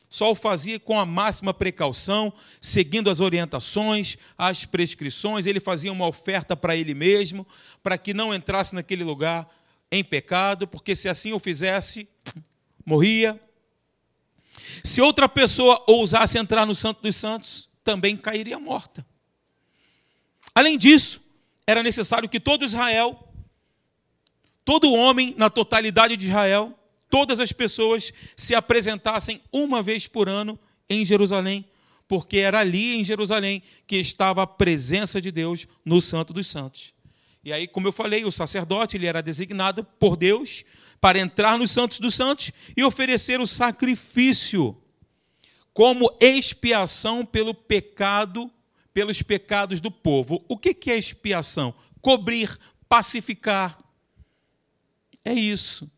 só 0.09 0.31
o 0.31 0.35
fazia 0.35 0.79
com 0.79 0.99
a 0.99 1.05
máxima 1.05 1.53
precaução, 1.53 2.31
seguindo 2.61 3.09
as 3.09 3.19
orientações, 3.19 4.17
as 4.37 4.63
prescrições. 4.63 5.45
Ele 5.45 5.59
fazia 5.59 5.91
uma 5.91 6.07
oferta 6.07 6.55
para 6.55 6.75
ele 6.75 6.93
mesmo, 6.93 7.45
para 7.83 7.97
que 7.97 8.13
não 8.13 8.33
entrasse 8.33 8.73
naquele 8.73 9.03
lugar 9.03 9.47
em 9.91 10.03
pecado, 10.03 10.67
porque 10.67 10.95
se 10.95 11.09
assim 11.09 11.33
o 11.33 11.39
fizesse, 11.39 12.07
morria. 12.85 13.39
Se 14.83 15.01
outra 15.01 15.27
pessoa 15.27 15.83
ousasse 15.87 16.37
entrar 16.37 16.65
no 16.65 16.75
Santo 16.75 17.01
dos 17.01 17.15
Santos, 17.15 17.69
também 17.83 18.15
cairia 18.15 18.59
morta. 18.59 19.05
Além 20.53 20.77
disso, 20.77 21.21
era 21.65 21.83
necessário 21.83 22.29
que 22.29 22.39
todo 22.39 22.65
Israel, 22.65 23.27
todo 24.63 24.93
homem 24.93 25.35
na 25.37 25.49
totalidade 25.49 26.15
de 26.15 26.27
Israel, 26.27 26.76
todas 27.09 27.39
as 27.39 27.51
pessoas 27.51 28.13
se 28.35 28.55
apresentassem 28.55 29.41
uma 29.51 29.81
vez 29.81 30.07
por 30.07 30.27
ano 30.29 30.59
em 30.89 31.03
Jerusalém, 31.03 31.65
porque 32.07 32.37
era 32.37 32.59
ali 32.59 32.95
em 32.95 33.03
Jerusalém 33.03 33.61
que 33.85 33.97
estava 33.97 34.43
a 34.43 34.47
presença 34.47 35.21
de 35.21 35.31
Deus 35.31 35.67
no 35.83 36.01
Santo 36.01 36.33
dos 36.33 36.47
Santos. 36.47 36.93
E 37.43 37.53
aí, 37.53 37.67
como 37.67 37.87
eu 37.87 37.91
falei, 37.91 38.25
o 38.25 38.31
sacerdote 38.31 38.97
ele 38.97 39.05
era 39.05 39.21
designado 39.21 39.83
por 39.83 40.17
Deus 40.17 40.65
para 40.99 41.19
entrar 41.19 41.57
nos 41.57 41.71
Santos 41.71 41.99
dos 41.99 42.15
Santos 42.15 42.51
e 42.75 42.83
oferecer 42.83 43.39
o 43.39 43.47
sacrifício 43.47 44.75
como 45.73 46.11
expiação 46.19 47.25
pelo 47.25 47.53
pecado, 47.53 48.51
pelos 48.93 49.21
pecados 49.21 49.79
do 49.79 49.91
povo. 49.91 50.43
O 50.47 50.57
que 50.57 50.89
é 50.89 50.97
expiação? 50.97 51.73
Cobrir, 52.01 52.57
pacificar. 52.89 53.77
É 55.23 55.33
isso. 55.33 55.89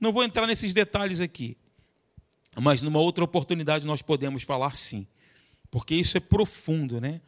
Não 0.00 0.12
vou 0.12 0.24
entrar 0.24 0.46
nesses 0.46 0.74
detalhes 0.74 1.20
aqui. 1.20 1.56
Mas 2.58 2.82
numa 2.82 2.98
outra 2.98 3.24
oportunidade 3.24 3.86
nós 3.86 4.02
podemos 4.02 4.42
falar 4.42 4.74
sim. 4.74 5.06
Porque 5.70 5.94
isso 5.94 6.16
é 6.16 6.20
profundo, 6.20 7.00
né? 7.00 7.20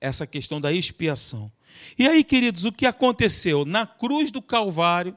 Essa 0.00 0.26
questão 0.26 0.60
da 0.60 0.72
expiação. 0.72 1.50
E 1.98 2.06
aí, 2.06 2.22
queridos, 2.22 2.64
o 2.64 2.72
que 2.72 2.86
aconteceu? 2.86 3.64
Na 3.64 3.86
cruz 3.86 4.30
do 4.30 4.42
Calvário, 4.42 5.16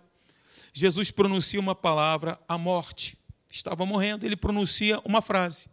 Jesus 0.74 1.12
pronuncia 1.12 1.60
uma 1.60 1.76
palavra, 1.76 2.40
a 2.48 2.58
morte. 2.58 3.18
Estava 3.50 3.86
morrendo, 3.86 4.26
ele 4.26 4.36
pronuncia 4.36 5.02
uma 5.04 5.22
frase. 5.22 5.70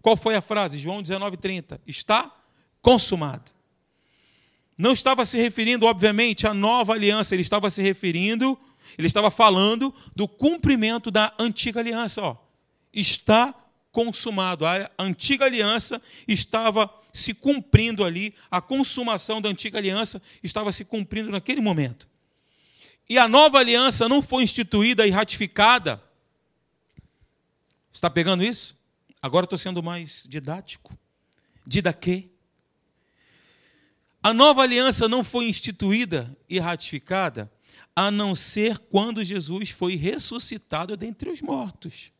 Qual 0.00 0.16
foi 0.16 0.34
a 0.34 0.40
frase? 0.40 0.78
João 0.78 1.02
19:30. 1.02 1.80
Está 1.86 2.34
consumado. 2.80 3.52
Não 4.78 4.92
estava 4.92 5.24
se 5.24 5.38
referindo, 5.38 5.86
obviamente, 5.86 6.46
à 6.46 6.52
nova 6.52 6.92
aliança, 6.92 7.34
ele 7.34 7.42
estava 7.42 7.70
se 7.70 7.82
referindo 7.82 8.58
ele 8.98 9.06
estava 9.06 9.30
falando 9.30 9.94
do 10.14 10.26
cumprimento 10.26 11.10
da 11.10 11.32
antiga 11.38 11.80
aliança. 11.80 12.22
Ó, 12.22 12.36
está 12.92 13.54
consumado. 13.92 14.66
A 14.66 14.90
antiga 14.98 15.44
aliança 15.44 16.00
estava 16.26 16.92
se 17.12 17.32
cumprindo 17.32 18.04
ali, 18.04 18.34
a 18.50 18.60
consumação 18.60 19.40
da 19.40 19.48
antiga 19.48 19.78
aliança 19.78 20.22
estava 20.42 20.70
se 20.70 20.84
cumprindo 20.84 21.30
naquele 21.30 21.60
momento. 21.60 22.06
E 23.08 23.18
a 23.18 23.26
nova 23.26 23.58
aliança 23.58 24.08
não 24.08 24.20
foi 24.20 24.42
instituída 24.42 25.06
e 25.06 25.10
ratificada. 25.10 26.02
Está 27.92 28.10
pegando 28.10 28.44
isso? 28.44 28.76
Agora 29.22 29.44
estou 29.44 29.58
sendo 29.58 29.82
mais 29.82 30.26
didático. 30.28 30.96
Didaquê. 31.66 32.28
A 34.22 34.34
nova 34.34 34.62
aliança 34.62 35.08
não 35.08 35.22
foi 35.24 35.48
instituída 35.48 36.36
e 36.48 36.58
ratificada 36.58 37.50
a 37.96 38.10
não 38.10 38.34
ser 38.34 38.78
quando 38.78 39.24
Jesus 39.24 39.70
foi 39.70 39.96
ressuscitado 39.96 40.94
dentre 40.98 41.30
os 41.30 41.40
mortos. 41.40 42.12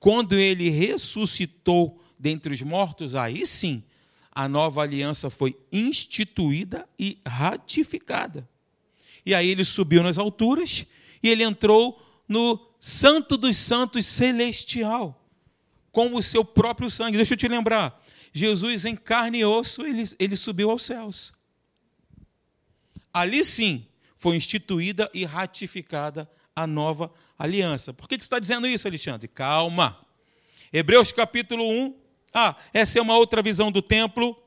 Quando 0.00 0.32
ele 0.34 0.68
ressuscitou 0.68 2.02
dentre 2.18 2.52
os 2.52 2.60
mortos, 2.60 3.14
aí 3.14 3.46
sim, 3.46 3.84
a 4.32 4.48
nova 4.48 4.82
aliança 4.82 5.30
foi 5.30 5.56
instituída 5.70 6.88
e 6.98 7.18
ratificada. 7.24 8.48
E 9.24 9.32
aí 9.32 9.48
ele 9.48 9.64
subiu 9.64 10.02
nas 10.02 10.18
alturas 10.18 10.84
e 11.22 11.28
ele 11.28 11.44
entrou 11.44 12.04
no 12.26 12.58
Santo 12.80 13.36
dos 13.36 13.56
Santos 13.56 14.04
celestial, 14.06 15.24
com 15.92 16.16
o 16.16 16.22
seu 16.22 16.44
próprio 16.44 16.90
sangue. 16.90 17.16
Deixa 17.16 17.34
eu 17.34 17.38
te 17.38 17.46
lembrar, 17.46 18.02
Jesus 18.32 18.84
em 18.84 18.96
carne 18.96 19.38
e 19.38 19.44
osso, 19.44 19.82
ele, 19.86 20.02
ele 20.18 20.34
subiu 20.34 20.68
aos 20.70 20.82
céus. 20.82 21.32
Ali 23.12 23.44
sim, 23.44 23.86
foi 24.22 24.36
instituída 24.36 25.10
e 25.12 25.24
ratificada 25.24 26.30
a 26.54 26.64
nova 26.64 27.12
aliança. 27.36 27.92
Por 27.92 28.08
que 28.08 28.14
está 28.14 28.38
dizendo 28.38 28.68
isso, 28.68 28.86
Alexandre? 28.86 29.26
Calma. 29.26 29.98
Hebreus 30.72 31.10
capítulo 31.10 31.68
1. 31.68 31.96
Ah, 32.32 32.54
essa 32.72 33.00
é 33.00 33.02
uma 33.02 33.16
outra 33.16 33.42
visão 33.42 33.72
do 33.72 33.82
templo, 33.82 34.40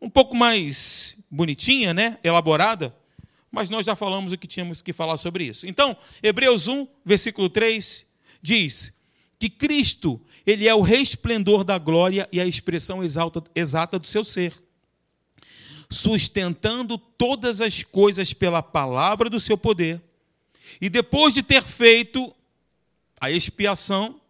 um 0.00 0.08
pouco 0.08 0.34
mais 0.34 1.18
bonitinha, 1.30 1.92
né? 1.92 2.18
Elaborada, 2.24 2.96
mas 3.52 3.68
nós 3.68 3.84
já 3.84 3.94
falamos 3.94 4.32
o 4.32 4.38
que 4.38 4.46
tínhamos 4.46 4.80
que 4.80 4.94
falar 4.94 5.18
sobre 5.18 5.44
isso. 5.44 5.66
Então, 5.66 5.94
Hebreus 6.22 6.66
1, 6.66 6.88
versículo 7.04 7.50
3 7.50 8.06
diz 8.40 8.98
que 9.38 9.50
Cristo, 9.50 10.18
ele 10.46 10.66
é 10.66 10.74
o 10.74 10.80
resplendor 10.80 11.62
da 11.62 11.76
glória 11.76 12.26
e 12.32 12.40
a 12.40 12.46
expressão 12.46 13.00
exata 13.54 13.98
do 13.98 14.06
seu 14.06 14.24
ser 14.24 14.54
sustentando 15.90 16.96
todas 16.96 17.60
as 17.60 17.82
coisas 17.82 18.32
pela 18.32 18.62
palavra 18.62 19.28
do 19.28 19.40
seu 19.40 19.58
poder. 19.58 20.00
E 20.80 20.88
depois 20.88 21.34
de 21.34 21.42
ter 21.42 21.62
feito 21.62 22.34
a 23.20 23.30
expiação, 23.30 24.20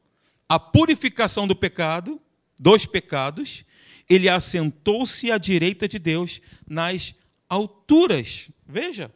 a 0.49 0.59
purificação 0.59 1.46
do 1.46 1.55
pecado, 1.55 2.20
dos 2.59 2.87
pecados, 2.87 3.64
ele 4.09 4.29
assentou-se 4.29 5.31
à 5.31 5.38
direita 5.38 5.87
de 5.87 5.99
Deus 5.99 6.40
nas 6.66 7.14
alturas. 7.49 8.51
Veja. 8.66 9.12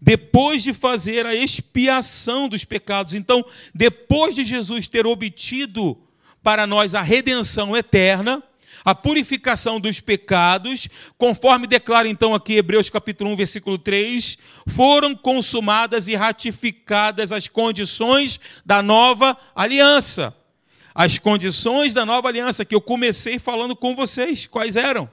Depois 0.00 0.62
de 0.62 0.74
fazer 0.74 1.24
a 1.24 1.34
expiação 1.34 2.48
dos 2.48 2.64
pecados, 2.64 3.14
então, 3.14 3.42
depois 3.74 4.34
de 4.34 4.44
Jesus 4.44 4.86
ter 4.86 5.06
obtido 5.06 5.98
para 6.42 6.66
nós 6.66 6.94
a 6.94 7.00
redenção 7.00 7.74
eterna, 7.74 8.42
a 8.84 8.94
purificação 8.94 9.80
dos 9.80 10.00
pecados, 10.00 10.88
conforme 11.18 11.66
declara 11.66 12.08
então 12.08 12.34
aqui 12.34 12.54
Hebreus 12.54 12.88
capítulo 12.88 13.30
1, 13.30 13.36
versículo 13.36 13.78
3, 13.78 14.38
foram 14.66 15.14
consumadas 15.14 16.08
e 16.08 16.14
ratificadas 16.14 17.32
as 17.32 17.48
condições 17.48 18.40
da 18.64 18.82
nova 18.82 19.36
aliança. 19.54 20.34
As 20.94 21.18
condições 21.18 21.94
da 21.94 22.04
nova 22.04 22.28
aliança 22.28 22.64
que 22.64 22.74
eu 22.74 22.80
comecei 22.80 23.38
falando 23.38 23.76
com 23.76 23.94
vocês, 23.94 24.46
quais 24.46 24.76
eram? 24.76 25.08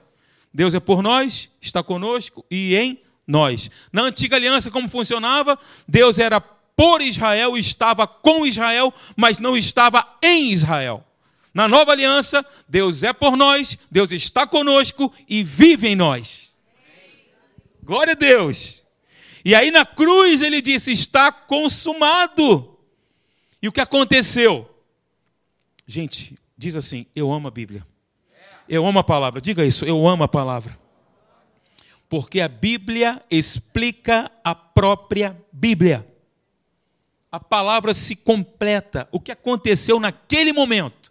Deus 0.52 0.74
é 0.74 0.80
por 0.80 1.02
nós, 1.02 1.50
está 1.60 1.82
conosco 1.82 2.44
e 2.50 2.74
em 2.74 3.00
nós. 3.26 3.70
Na 3.92 4.02
antiga 4.02 4.36
aliança, 4.36 4.70
como 4.70 4.88
funcionava? 4.88 5.58
Deus 5.86 6.18
era 6.18 6.40
por 6.40 7.02
Israel, 7.02 7.56
estava 7.56 8.06
com 8.06 8.46
Israel, 8.46 8.92
mas 9.16 9.38
não 9.38 9.56
estava 9.56 10.06
em 10.22 10.52
Israel. 10.52 11.04
Na 11.58 11.66
nova 11.66 11.90
aliança, 11.90 12.46
Deus 12.68 13.02
é 13.02 13.12
por 13.12 13.36
nós, 13.36 13.76
Deus 13.90 14.12
está 14.12 14.46
conosco 14.46 15.12
e 15.28 15.42
vive 15.42 15.88
em 15.88 15.96
nós. 15.96 16.62
Glória 17.82 18.12
a 18.12 18.14
Deus. 18.14 18.86
E 19.44 19.56
aí 19.56 19.72
na 19.72 19.84
cruz 19.84 20.40
ele 20.40 20.62
disse: 20.62 20.92
Está 20.92 21.32
consumado. 21.32 22.78
E 23.60 23.66
o 23.66 23.72
que 23.72 23.80
aconteceu? 23.80 24.70
Gente, 25.84 26.38
diz 26.56 26.76
assim: 26.76 27.06
Eu 27.12 27.32
amo 27.32 27.48
a 27.48 27.50
Bíblia. 27.50 27.84
Eu 28.68 28.86
amo 28.86 29.00
a 29.00 29.04
palavra. 29.04 29.40
Diga 29.40 29.64
isso, 29.64 29.84
eu 29.84 30.06
amo 30.06 30.22
a 30.22 30.28
palavra. 30.28 30.78
Porque 32.08 32.40
a 32.40 32.46
Bíblia 32.46 33.20
explica 33.28 34.30
a 34.44 34.54
própria 34.54 35.36
Bíblia. 35.50 36.06
A 37.32 37.40
palavra 37.40 37.92
se 37.94 38.14
completa. 38.14 39.08
O 39.10 39.18
que 39.18 39.32
aconteceu 39.32 39.98
naquele 39.98 40.52
momento 40.52 41.08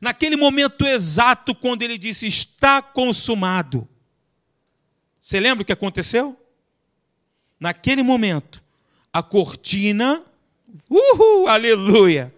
naquele 0.00 0.36
momento 0.36 0.86
exato, 0.86 1.54
quando 1.54 1.82
ele 1.82 1.98
disse: 1.98 2.26
Está 2.26 2.80
consumado. 2.80 3.86
Você 5.20 5.38
lembra 5.38 5.62
o 5.62 5.66
que 5.66 5.72
aconteceu? 5.72 6.36
Naquele 7.58 8.02
momento, 8.02 8.62
a 9.12 9.22
cortina, 9.22 10.24
uhul, 10.88 11.46
aleluia, 11.46 12.34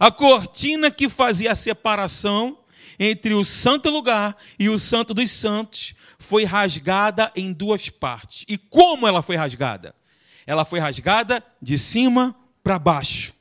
a 0.00 0.10
cortina 0.10 0.90
que 0.90 1.08
fazia 1.08 1.52
a 1.52 1.54
separação 1.54 2.58
entre 2.98 3.34
o 3.34 3.44
santo 3.44 3.90
lugar 3.90 4.34
e 4.58 4.70
o 4.70 4.78
santo 4.78 5.12
dos 5.12 5.30
santos 5.30 5.94
foi 6.18 6.44
rasgada 6.44 7.30
em 7.36 7.52
duas 7.52 7.90
partes. 7.90 8.46
E 8.48 8.56
como 8.56 9.06
ela 9.06 9.22
foi 9.22 9.36
rasgada? 9.36 9.94
Ela 10.46 10.64
foi 10.64 10.78
rasgada 10.78 11.44
de 11.60 11.76
cima 11.76 12.34
para 12.62 12.78
baixo. 12.78 13.35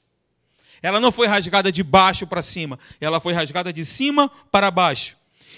Ela 0.85 0.99
não 0.99 1.11
foi 1.11 1.25
rasgada 1.25 1.71
de 1.71 1.81
baixo 1.81 2.27
para 2.27 2.43
cima, 2.43 2.77
ela 3.01 3.19
foi 3.19 3.33
rasgada 3.33 3.73
de 3.73 3.83
cima 3.83 4.29
para 4.51 4.69
baixo. 4.69 5.17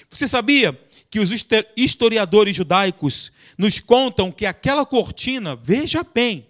Você 0.10 0.26
sabia 0.26 0.72
que 1.10 1.20
os 1.20 1.32
historiadores 1.76 2.56
judaicos 2.56 3.30
nos 3.58 3.78
contam 3.78 4.32
que 4.32 4.46
aquela 4.46 4.86
cortina, 4.86 5.54
veja 5.54 6.02
bem, 6.02 6.48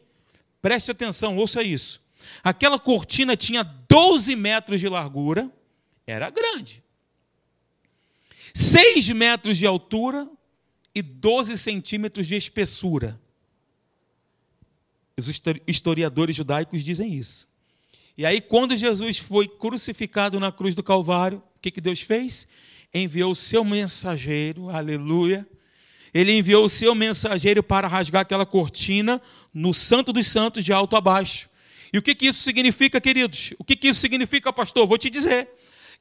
preste 0.62 0.92
atenção, 0.92 1.38
ouça 1.38 1.64
isso. 1.64 2.00
Aquela 2.44 2.78
cortina 2.78 3.36
tinha 3.36 3.64
12 3.64 4.36
metros 4.36 4.80
de 4.80 4.88
largura, 4.88 5.52
Era 6.06 6.30
grande. 6.30 6.84
Seis 8.54 9.10
metros 9.10 9.58
de 9.58 9.66
altura 9.66 10.30
e 10.94 11.02
12 11.02 11.58
centímetros 11.58 12.28
de 12.28 12.36
espessura. 12.36 13.20
Os 15.18 15.42
historiadores 15.66 16.36
judaicos 16.36 16.84
dizem 16.84 17.16
isso. 17.16 17.57
E 18.18 18.26
aí, 18.26 18.42
quando 18.42 18.76
Jesus 18.76 19.20
foi 19.20 19.48
crucificado 19.48 20.40
na 20.40 20.52
cruz 20.52 20.74
do 20.74 20.82
Calvário, 20.82 21.38
o 21.56 21.60
que, 21.62 21.70
que 21.70 21.80
Deus 21.80 22.02
fez? 22.02 22.48
Enviou 22.92 23.32
o 23.32 23.36
seu 23.36 23.64
mensageiro, 23.64 24.72
aleluia. 24.72 25.48
Ele 26.12 26.36
enviou 26.36 26.66
o 26.66 26.70
seu 26.70 26.96
mensageiro 26.96 27.62
para 27.62 27.88
rasgar 27.88 28.24
aquela 28.24 28.44
cortina 28.44 29.22
no 29.54 29.72
Santo 29.72 30.12
dos 30.12 30.26
Santos, 30.26 30.66
de 30.66 30.74
alto 30.74 30.96
a 30.96 31.02
baixo. 31.02 31.48
E 31.94 32.00
o 32.00 32.02
que, 32.02 32.16
que 32.16 32.26
isso 32.26 32.42
significa, 32.42 33.00
queridos? 33.00 33.54
O 33.60 33.64
que, 33.64 33.76
que 33.76 33.90
isso 33.90 34.00
significa, 34.00 34.52
pastor? 34.52 34.88
Vou 34.88 34.98
te 34.98 35.12
dizer 35.12 35.48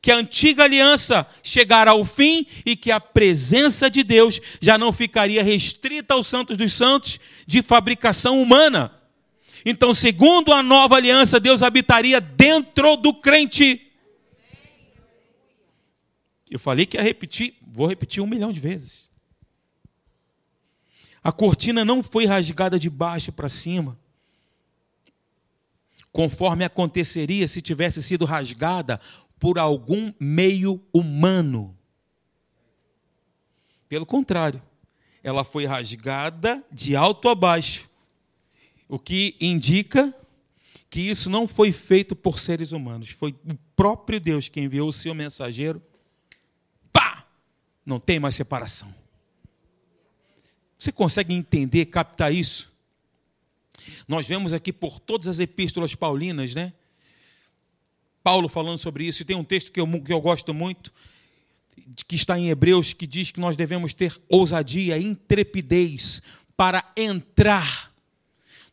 que 0.00 0.10
a 0.10 0.16
antiga 0.16 0.64
aliança 0.64 1.26
chegará 1.42 1.90
ao 1.90 2.04
fim 2.04 2.46
e 2.64 2.76
que 2.76 2.90
a 2.90 2.98
presença 2.98 3.90
de 3.90 4.02
Deus 4.02 4.40
já 4.58 4.78
não 4.78 4.90
ficaria 4.90 5.42
restrita 5.42 6.14
aos 6.14 6.26
santos 6.26 6.56
dos 6.56 6.72
santos 6.72 7.20
de 7.46 7.60
fabricação 7.60 8.40
humana. 8.40 8.90
Então, 9.68 9.92
segundo 9.92 10.52
a 10.52 10.62
nova 10.62 10.94
aliança, 10.94 11.40
Deus 11.40 11.60
habitaria 11.60 12.20
dentro 12.20 12.96
do 12.96 13.12
crente. 13.12 13.90
Eu 16.48 16.60
falei 16.60 16.86
que 16.86 16.96
ia 16.96 17.02
repetir, 17.02 17.56
vou 17.66 17.88
repetir 17.88 18.22
um 18.22 18.28
milhão 18.28 18.52
de 18.52 18.60
vezes. 18.60 19.10
A 21.20 21.32
cortina 21.32 21.84
não 21.84 22.00
foi 22.00 22.26
rasgada 22.26 22.78
de 22.78 22.88
baixo 22.88 23.32
para 23.32 23.48
cima, 23.48 23.98
conforme 26.12 26.64
aconteceria 26.64 27.48
se 27.48 27.60
tivesse 27.60 28.00
sido 28.00 28.24
rasgada 28.24 29.00
por 29.36 29.58
algum 29.58 30.14
meio 30.20 30.80
humano. 30.92 31.76
Pelo 33.88 34.06
contrário, 34.06 34.62
ela 35.24 35.42
foi 35.42 35.66
rasgada 35.66 36.64
de 36.70 36.94
alto 36.94 37.28
a 37.28 37.34
baixo 37.34 37.85
o 38.88 38.98
que 38.98 39.36
indica 39.40 40.14
que 40.88 41.00
isso 41.00 41.28
não 41.28 41.48
foi 41.48 41.72
feito 41.72 42.14
por 42.14 42.38
seres 42.38 42.72
humanos, 42.72 43.10
foi 43.10 43.32
o 43.32 43.54
próprio 43.74 44.20
Deus 44.20 44.48
que 44.48 44.60
enviou 44.60 44.88
o 44.88 44.92
seu 44.92 45.14
mensageiro. 45.14 45.82
Pá! 46.92 47.26
Não 47.84 47.98
tem 47.98 48.18
mais 48.18 48.34
separação. 48.34 48.94
Você 50.78 50.92
consegue 50.92 51.34
entender, 51.34 51.86
captar 51.86 52.32
isso? 52.32 52.72
Nós 54.06 54.26
vemos 54.26 54.52
aqui 54.52 54.72
por 54.72 55.00
todas 55.00 55.26
as 55.26 55.38
epístolas 55.38 55.94
paulinas, 55.94 56.54
né? 56.54 56.72
Paulo 58.22 58.48
falando 58.48 58.78
sobre 58.78 59.06
isso, 59.06 59.22
e 59.22 59.24
tem 59.24 59.36
um 59.36 59.44
texto 59.44 59.70
que 59.70 59.80
eu, 59.80 60.02
que 60.02 60.12
eu 60.12 60.20
gosto 60.20 60.52
muito, 60.52 60.92
que 62.06 62.16
está 62.16 62.38
em 62.38 62.48
Hebreus, 62.48 62.92
que 62.92 63.06
diz 63.06 63.30
que 63.30 63.38
nós 63.38 63.56
devemos 63.56 63.94
ter 63.94 64.16
ousadia, 64.28 64.98
intrepidez 64.98 66.22
para 66.56 66.90
entrar 66.96 67.94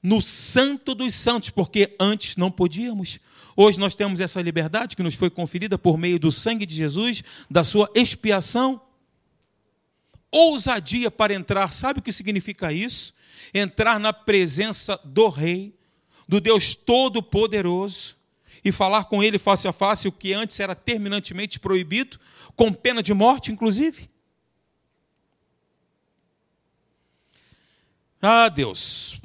no 0.03 0.21
Santo 0.21 0.93
dos 0.93 1.15
Santos, 1.15 1.49
porque 1.49 1.95
antes 1.97 2.35
não 2.35 2.51
podíamos. 2.51 3.19
Hoje 3.55 3.79
nós 3.79 3.95
temos 3.95 4.19
essa 4.19 4.41
liberdade 4.41 4.95
que 4.97 5.03
nos 5.03 5.15
foi 5.15 5.29
conferida 5.29 5.77
por 5.77 5.97
meio 5.97 6.19
do 6.19 6.31
sangue 6.31 6.65
de 6.65 6.75
Jesus, 6.75 7.23
da 7.49 7.63
sua 7.63 7.89
expiação. 7.95 8.81
Ousadia 10.29 11.09
para 11.09 11.33
entrar, 11.33 11.71
sabe 11.71 11.99
o 11.99 12.01
que 12.01 12.11
significa 12.11 12.73
isso? 12.73 13.13
Entrar 13.53 13.99
na 13.99 14.11
presença 14.11 14.99
do 15.05 15.29
Rei, 15.29 15.73
do 16.27 16.41
Deus 16.41 16.75
Todo-Poderoso, 16.75 18.15
e 18.65 18.71
falar 18.71 19.05
com 19.05 19.21
Ele 19.21 19.37
face 19.37 19.67
a 19.67 19.73
face, 19.73 20.07
o 20.07 20.11
que 20.11 20.33
antes 20.33 20.59
era 20.59 20.73
terminantemente 20.73 21.59
proibido, 21.59 22.19
com 22.55 22.73
pena 22.73 23.03
de 23.03 23.13
morte, 23.13 23.51
inclusive. 23.51 24.09
Ah, 28.21 28.47
Deus, 28.47 29.19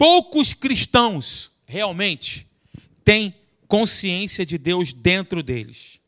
Poucos 0.00 0.54
cristãos 0.54 1.50
realmente 1.66 2.46
têm 3.04 3.34
consciência 3.68 4.46
de 4.46 4.56
Deus 4.56 4.94
dentro 4.94 5.42
deles. 5.42 6.00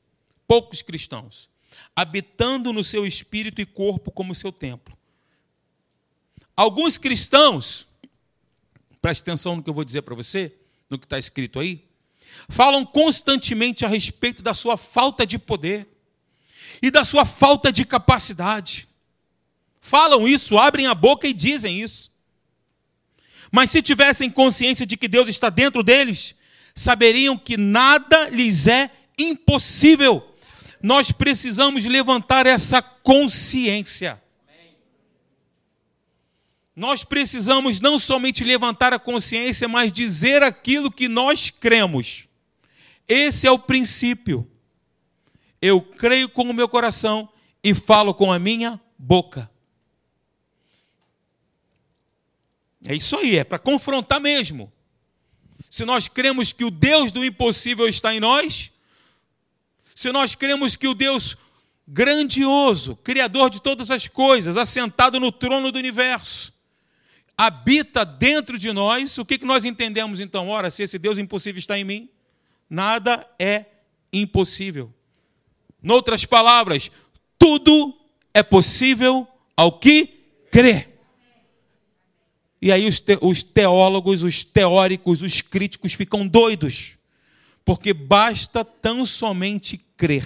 Poucos 0.49 0.81
cristãos. 0.81 1.47
Habitando 1.95 2.73
no 2.73 2.83
seu 2.83 3.07
espírito 3.07 3.61
e 3.61 3.67
corpo 3.67 4.11
como 4.11 4.35
seu 4.35 4.51
templo. 4.51 4.97
Alguns 6.57 6.97
cristãos, 6.97 7.87
preste 9.03 9.21
atenção 9.21 9.57
no 9.57 9.63
que 9.63 9.69
eu 9.69 9.75
vou 9.75 9.85
dizer 9.85 10.01
para 10.01 10.15
você, 10.15 10.57
no 10.89 10.99
que 10.99 11.05
está 11.05 11.19
escrito 11.19 11.61
aí, 11.61 11.85
falam 12.49 12.87
constantemente 12.87 13.85
a 13.85 13.89
respeito 13.89 14.43
da 14.43 14.55
sua 14.55 14.79
falta 14.79 15.27
de 15.27 15.39
poder 15.39 15.87
e 16.81 16.91
da 16.91 17.05
sua 17.05 17.27
falta 17.27 17.71
de 17.71 17.85
capacidade. 17.85 18.89
Falam 19.83 20.27
isso, 20.27 20.57
abrem 20.57 20.87
a 20.87 20.95
boca 20.95 21.29
e 21.29 21.35
dizem 21.35 21.83
isso. 21.83 22.11
Mas 23.53 23.71
se 23.71 23.83
tivessem 23.83 24.31
consciência 24.31 24.87
de 24.87 24.97
que 24.97 25.07
Deus 25.07 25.29
está 25.29 25.51
dentro 25.51 25.83
deles, 25.83 26.35
saberiam 26.75 27.37
que 27.37 27.59
nada 27.59 28.31
lhes 28.31 28.67
é 28.67 28.91
impossível. 29.19 30.27
Nós 30.83 31.13
precisamos 31.13 31.85
levantar 31.85 32.47
essa 32.47 32.81
consciência. 32.81 34.21
Nós 36.75 37.05
precisamos 37.05 37.83
não 37.83 37.99
somente 37.99 38.43
levantar 38.43 38.95
a 38.95 38.99
consciência, 38.99 39.69
mas 39.69 39.93
dizer 39.93 40.43
aquilo 40.43 40.91
que 40.91 41.07
nós 41.07 41.51
cremos. 41.51 42.27
Esse 43.07 43.47
é 43.47 43.51
o 43.51 43.59
princípio. 43.59 44.51
Eu 45.61 45.83
creio 45.83 46.31
com 46.31 46.43
o 46.45 46.55
meu 46.55 46.67
coração 46.67 47.29
e 47.63 47.75
falo 47.75 48.15
com 48.15 48.33
a 48.33 48.39
minha 48.39 48.81
boca. 48.99 49.52
É 52.85 52.95
isso 52.95 53.17
aí, 53.17 53.37
é 53.37 53.45
para 53.45 53.59
confrontar 53.59 54.21
mesmo. 54.21 54.73
Se 55.71 55.85
nós 55.85 56.09
cremos 56.09 56.53
que 56.53 56.65
o 56.65 56.71
Deus 56.71 57.13
do 57.13 57.25
impossível 57.25 57.89
está 57.89 58.15
em 58.15 58.21
nós, 58.21 58.71
se 59.95 60.11
nós 60.11 60.35
cremos 60.35 60.77
que 60.77 60.89
o 60.89 60.95
Deus 60.95 61.37
grandioso, 61.87 62.97
criador 62.97 63.51
de 63.51 63.61
todas 63.61 63.91
as 63.91 64.09
coisas, 64.09 64.57
assentado 64.57 65.19
no 65.19 65.33
trono 65.33 65.71
do 65.71 65.79
universo, 65.79 66.53
habita 67.37 68.05
dentro 68.05 68.59
de 68.59 68.73
nós, 68.73 69.19
o 69.19 69.25
que 69.25 69.45
nós 69.45 69.65
entendemos 69.65 70.21
então? 70.21 70.49
Ora, 70.49 70.71
se 70.71 70.83
esse 70.83 70.99
Deus 70.99 71.19
impossível 71.19 71.59
está 71.59 71.79
em 71.79 71.85
mim, 71.85 72.09
nada 72.69 73.27
é 73.39 73.67
impossível. 74.13 74.93
Noutras 75.83 76.25
palavras, 76.25 76.91
tudo 77.39 77.99
é 78.33 78.43
possível 78.43 79.27
ao 79.57 79.79
que 79.79 80.07
crê. 80.51 80.92
E 82.63 82.71
aí 82.71 82.87
os, 82.87 83.01
te, 83.01 83.19
os 83.21 83.43
teólogos, 83.43 84.23
os 84.23 84.45
teóricos, 84.45 85.21
os 85.21 85.41
críticos 85.41 85.95
ficam 85.95 86.25
doidos, 86.25 86.93
porque 87.65 87.93
basta 87.93 88.65
tão 88.65 89.05
somente 89.05 89.77
crer. 89.97 90.25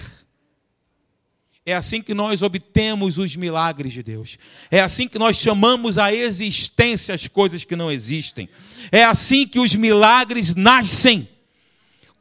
É 1.65 1.73
assim 1.73 1.99
que 1.99 2.13
nós 2.13 2.43
obtemos 2.43 3.17
os 3.17 3.35
milagres 3.35 3.91
de 3.91 4.03
Deus. 4.03 4.37
É 4.69 4.79
assim 4.79 5.07
que 5.07 5.17
nós 5.17 5.35
chamamos 5.35 5.97
a 5.97 6.13
existência 6.13 7.13
as 7.13 7.27
coisas 7.27 7.65
que 7.65 7.75
não 7.75 7.91
existem. 7.91 8.47
É 8.91 9.03
assim 9.03 9.45
que 9.45 9.59
os 9.59 9.75
milagres 9.75 10.53
nascem. 10.53 11.27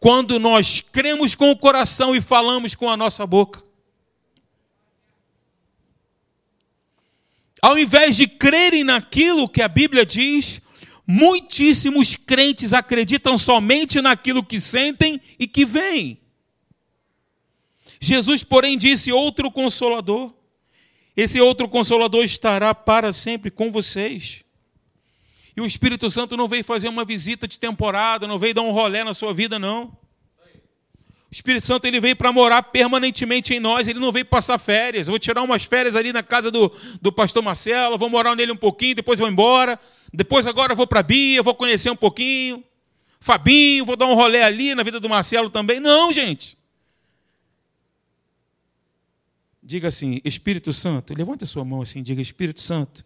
Quando 0.01 0.41
nós 0.41 0.81
cremos 0.81 1.35
com 1.35 1.51
o 1.51 1.57
coração 1.57 2.17
e 2.17 2.23
falamos 2.23 2.75
com 2.75 2.89
a 2.89 2.97
nossa 2.97 3.25
boca. 3.27 3.66
Ao 7.61 7.79
invés 7.79 8.17
de 8.17 8.27
crerem 8.27 8.85
naquilo 8.85 9.49
que 9.49 9.63
a 9.63 9.69
Bíblia 9.69 10.05
diz, 10.05 10.61
muitíssimos 11.07 12.17
crentes 12.17 12.73
acreditam 12.73 13.39
somente 13.39 14.01
naquilo 14.01 14.45
que 14.45 14.61
sentem 14.61 15.21
e 15.39 15.47
que 15.47 15.65
veem. 15.65 16.21
Jesus, 18.01 18.45
porém, 18.45 18.77
disse: 18.77 19.13
outro 19.13 19.51
consolador. 19.51 20.35
Esse 21.17 21.41
outro 21.41 21.67
consolador 21.67 22.25
estará 22.25 22.75
para 22.75 23.11
sempre 23.11 23.51
com 23.51 23.71
vocês. 23.71 24.45
E 25.57 25.61
o 25.63 25.67
Espírito 25.67 26.11
Santo 26.11 26.37
não 26.37 26.47
veio 26.47 26.63
fazer 26.63 26.89
uma 26.89 27.07
visita 27.07 27.49
de 27.49 27.59
temporada, 27.59 28.27
não 28.27 28.39
veio 28.39 28.53
dar 28.53 28.61
um 28.61 28.71
rolé 28.71 29.03
na 29.03 29.15
sua 29.15 29.33
vida, 29.33 29.59
não. 29.59 29.97
Espírito 31.37 31.67
Santo 31.67 31.87
ele 31.87 32.01
veio 32.01 32.17
para 32.17 32.33
morar 32.33 32.63
permanentemente 32.63 33.53
em 33.53 33.61
nós, 33.61 33.87
ele 33.87 33.99
não 33.99 34.11
veio 34.11 34.25
passar 34.25 34.57
férias. 34.57 35.07
Eu 35.07 35.13
vou 35.13 35.19
tirar 35.19 35.43
umas 35.43 35.65
férias 35.65 35.95
ali 35.95 36.11
na 36.11 36.23
casa 36.23 36.51
do, 36.51 36.73
do 37.03 37.13
pastor 37.13 37.43
Marcelo, 37.43 37.99
vou 37.99 38.09
morar 38.09 38.35
nele 38.35 38.53
um 38.53 38.57
pouquinho, 38.57 38.95
depois 38.95 39.19
vou 39.19 39.29
embora. 39.29 39.79
Depois 40.11 40.47
agora 40.47 40.75
vou 40.75 40.87
para 40.87 41.03
Bia, 41.03 41.43
vou 41.43 41.55
conhecer 41.55 41.91
um 41.91 41.97
pouquinho. 41.97 42.65
Fabinho, 43.21 43.85
vou 43.85 43.97
dar 43.97 44.07
um 44.07 44.15
rolê 44.15 44.41
ali 44.43 44.75
na 44.75 44.83
vida 44.83 44.99
do 44.99 45.11
Marcelo 45.11 45.51
também. 45.51 45.79
Não, 45.79 46.11
gente. 46.11 46.57
Diga 49.63 49.89
assim, 49.89 50.23
Espírito 50.25 50.73
Santo, 50.73 51.13
levanta 51.13 51.45
a 51.45 51.47
sua 51.47 51.67
mão 51.67 51.83
assim, 51.83 52.03
diga 52.03 52.23
Espírito 52.23 52.63
Santo. 52.63 53.05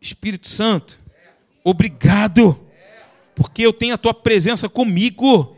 Espírito 0.00 0.48
Santo, 0.48 0.98
obrigado, 1.62 2.60
porque 3.36 3.64
eu 3.64 3.72
tenho 3.72 3.94
a 3.94 3.98
tua 3.98 4.12
presença 4.12 4.68
comigo 4.68 5.56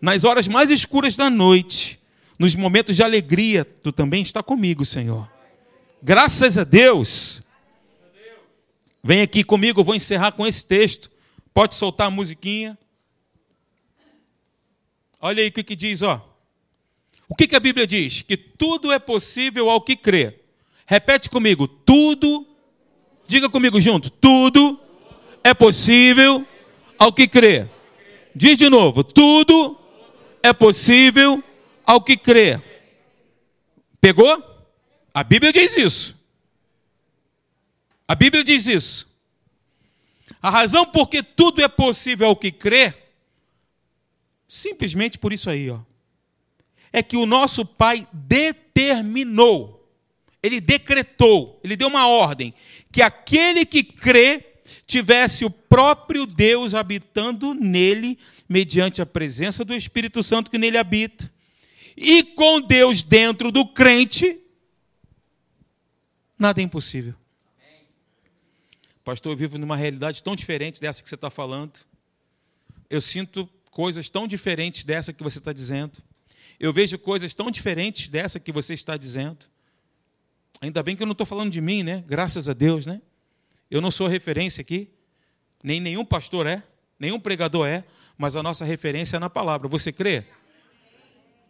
nas 0.00 0.24
horas 0.24 0.46
mais 0.48 0.70
escuras 0.70 1.16
da 1.16 1.30
noite, 1.30 1.98
Nos 2.38 2.54
momentos 2.54 2.94
de 2.94 3.02
alegria, 3.02 3.64
tu 3.64 3.90
também 3.90 4.20
está 4.20 4.42
comigo, 4.42 4.84
Senhor. 4.84 5.26
Graças 6.02 6.58
a 6.58 6.64
Deus. 6.64 7.42
Vem 9.02 9.22
aqui 9.22 9.42
comigo, 9.42 9.80
eu 9.80 9.84
vou 9.84 9.94
encerrar 9.94 10.32
com 10.32 10.46
esse 10.46 10.66
texto. 10.66 11.10
Pode 11.54 11.74
soltar 11.74 12.08
a 12.08 12.10
musiquinha. 12.10 12.76
Olha 15.18 15.42
aí 15.42 15.48
o 15.48 15.52
que, 15.52 15.62
que 15.62 15.74
diz, 15.74 16.02
ó. 16.02 16.22
O 17.26 17.34
que, 17.34 17.46
que 17.46 17.56
a 17.56 17.60
Bíblia 17.60 17.86
diz? 17.86 18.20
Que 18.20 18.36
tudo 18.36 18.92
é 18.92 18.98
possível 18.98 19.70
ao 19.70 19.80
que 19.80 19.96
crê. 19.96 20.38
Repete 20.84 21.30
comigo, 21.30 21.66
tudo. 21.66 22.46
Diga 23.26 23.48
comigo 23.48 23.80
junto, 23.80 24.10
tudo 24.10 24.78
é 25.42 25.54
possível 25.54 26.46
ao 26.98 27.12
que 27.12 27.26
crê. 27.26 27.68
Diz 28.34 28.58
de 28.58 28.68
novo, 28.68 29.02
tudo 29.02 29.78
é 30.42 30.52
possível 30.52 31.42
ao 31.84 32.00
que 32.00 32.16
crê. 32.16 32.60
Pegou? 34.00 34.42
A 35.12 35.24
Bíblia 35.24 35.52
diz 35.52 35.76
isso. 35.76 36.16
A 38.06 38.14
Bíblia 38.14 38.44
diz 38.44 38.66
isso. 38.66 39.08
A 40.40 40.50
razão 40.50 40.86
por 40.86 41.08
que 41.08 41.22
tudo 41.22 41.62
é 41.62 41.68
possível 41.68 42.28
ao 42.28 42.36
que 42.36 42.52
crê, 42.52 42.94
simplesmente 44.46 45.18
por 45.18 45.32
isso 45.32 45.50
aí, 45.50 45.70
ó. 45.70 45.80
É 46.92 47.02
que 47.02 47.16
o 47.16 47.26
nosso 47.26 47.64
Pai 47.64 48.06
determinou, 48.12 49.90
ele 50.42 50.60
decretou, 50.60 51.58
ele 51.64 51.76
deu 51.76 51.88
uma 51.88 52.06
ordem, 52.06 52.54
que 52.92 53.02
aquele 53.02 53.66
que 53.66 53.82
crê 53.82 54.44
tivesse 54.86 55.44
o 55.44 55.50
próprio 55.50 56.26
Deus 56.26 56.74
habitando 56.74 57.54
nele, 57.54 58.18
mediante 58.48 59.02
a 59.02 59.06
presença 59.06 59.64
do 59.64 59.74
Espírito 59.74 60.22
Santo 60.22 60.50
que 60.50 60.58
nele 60.58 60.78
habita. 60.78 61.30
E 61.96 62.22
com 62.22 62.60
Deus 62.60 63.02
dentro 63.02 63.50
do 63.50 63.66
crente, 63.66 64.38
nada 66.38 66.60
é 66.60 66.64
impossível. 66.64 67.14
Pastor, 69.02 69.32
eu 69.32 69.36
vivo 69.36 69.56
numa 69.56 69.76
realidade 69.76 70.22
tão 70.22 70.34
diferente 70.34 70.80
dessa 70.80 71.02
que 71.02 71.08
você 71.08 71.14
está 71.14 71.30
falando. 71.30 71.78
Eu 72.90 73.00
sinto 73.00 73.48
coisas 73.70 74.08
tão 74.08 74.26
diferentes 74.26 74.84
dessa 74.84 75.12
que 75.12 75.22
você 75.22 75.38
está 75.38 75.52
dizendo. 75.52 76.02
Eu 76.58 76.72
vejo 76.72 76.98
coisas 76.98 77.32
tão 77.32 77.50
diferentes 77.50 78.08
dessa 78.08 78.40
que 78.40 78.50
você 78.50 78.74
está 78.74 78.96
dizendo. 78.96 79.46
Ainda 80.60 80.82
bem 80.82 80.96
que 80.96 81.02
eu 81.02 81.06
não 81.06 81.12
estou 81.12 81.26
falando 81.26 81.50
de 81.50 81.60
mim, 81.60 81.82
né? 81.82 82.02
Graças 82.06 82.48
a 82.48 82.52
Deus, 82.52 82.86
né? 82.86 83.00
Eu 83.70 83.80
não 83.80 83.90
sou 83.90 84.06
referência 84.06 84.60
aqui, 84.60 84.90
nem 85.62 85.80
nenhum 85.80 86.04
pastor 86.04 86.46
é, 86.46 86.62
nenhum 86.98 87.20
pregador 87.20 87.66
é, 87.66 87.84
mas 88.16 88.36
a 88.36 88.42
nossa 88.42 88.64
referência 88.64 89.16
é 89.16 89.20
na 89.20 89.30
palavra. 89.30 89.68
Você 89.68 89.92
crê? 89.92 90.24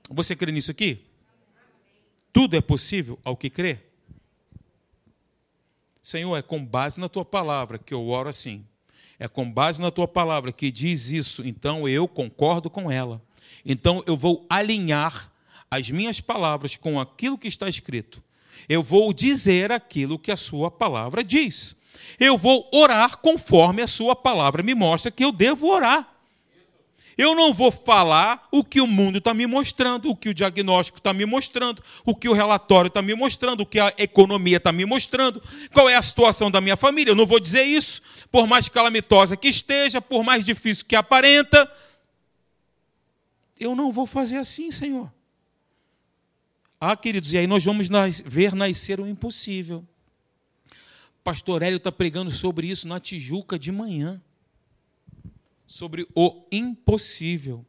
Você 0.08 0.34
crê 0.36 0.52
nisso 0.52 0.70
aqui? 0.70 1.04
Tudo 2.32 2.56
é 2.56 2.60
possível 2.60 3.18
ao 3.24 3.36
que 3.36 3.48
crê? 3.48 3.78
Senhor, 6.02 6.36
é 6.36 6.42
com 6.42 6.64
base 6.64 7.00
na 7.00 7.08
tua 7.08 7.24
palavra 7.24 7.78
que 7.78 7.92
eu 7.92 8.08
oro 8.08 8.28
assim. 8.28 8.64
É 9.18 9.26
com 9.26 9.50
base 9.50 9.80
na 9.80 9.90
tua 9.90 10.06
palavra 10.06 10.52
que 10.52 10.70
diz 10.70 11.10
isso, 11.10 11.46
então 11.46 11.88
eu 11.88 12.06
concordo 12.06 12.68
com 12.68 12.90
ela. 12.90 13.22
Então 13.64 14.02
eu 14.06 14.14
vou 14.14 14.46
alinhar 14.48 15.32
as 15.70 15.90
minhas 15.90 16.20
palavras 16.20 16.76
com 16.76 17.00
aquilo 17.00 17.38
que 17.38 17.48
está 17.48 17.68
escrito. 17.68 18.22
Eu 18.68 18.82
vou 18.82 19.12
dizer 19.12 19.72
aquilo 19.72 20.18
que 20.18 20.30
a 20.30 20.36
sua 20.36 20.70
palavra 20.70 21.24
diz 21.24 21.76
eu 22.18 22.36
vou 22.36 22.68
orar 22.72 23.18
conforme 23.18 23.82
a 23.82 23.86
sua 23.86 24.14
palavra 24.14 24.62
me 24.62 24.74
mostra 24.74 25.10
que 25.10 25.24
eu 25.24 25.32
devo 25.32 25.68
orar. 25.68 26.15
Eu 27.18 27.34
não 27.34 27.54
vou 27.54 27.70
falar 27.70 28.46
o 28.52 28.62
que 28.62 28.78
o 28.78 28.86
mundo 28.86 29.18
está 29.18 29.32
me 29.32 29.46
mostrando, 29.46 30.10
o 30.10 30.16
que 30.16 30.28
o 30.28 30.34
diagnóstico 30.34 30.98
está 30.98 31.14
me 31.14 31.24
mostrando, 31.24 31.82
o 32.04 32.14
que 32.14 32.28
o 32.28 32.34
relatório 32.34 32.88
está 32.88 33.00
me 33.00 33.14
mostrando, 33.14 33.60
o 33.60 33.66
que 33.66 33.80
a 33.80 33.94
economia 33.96 34.58
está 34.58 34.70
me 34.70 34.84
mostrando, 34.84 35.42
qual 35.72 35.88
é 35.88 35.94
a 35.94 36.02
situação 36.02 36.50
da 36.50 36.60
minha 36.60 36.76
família. 36.76 37.12
Eu 37.12 37.14
não 37.14 37.24
vou 37.24 37.40
dizer 37.40 37.62
isso, 37.62 38.02
por 38.30 38.46
mais 38.46 38.68
calamitosa 38.68 39.34
que 39.34 39.48
esteja, 39.48 40.02
por 40.02 40.22
mais 40.22 40.44
difícil 40.44 40.84
que 40.84 40.94
aparenta. 40.94 41.70
Eu 43.58 43.74
não 43.74 43.90
vou 43.90 44.06
fazer 44.06 44.36
assim, 44.36 44.70
Senhor. 44.70 45.10
Ah, 46.78 46.94
queridos, 46.94 47.32
e 47.32 47.38
aí 47.38 47.46
nós 47.46 47.64
vamos 47.64 47.88
ver 48.26 48.54
nascer 48.54 49.00
o 49.00 49.06
impossível. 49.06 49.82
Pastor 51.24 51.62
Hélio 51.62 51.78
está 51.78 51.90
pregando 51.90 52.30
sobre 52.30 52.66
isso 52.66 52.86
na 52.86 53.00
Tijuca 53.00 53.58
de 53.58 53.72
manhã. 53.72 54.20
Sobre 55.66 56.06
o 56.14 56.46
impossível. 56.50 57.64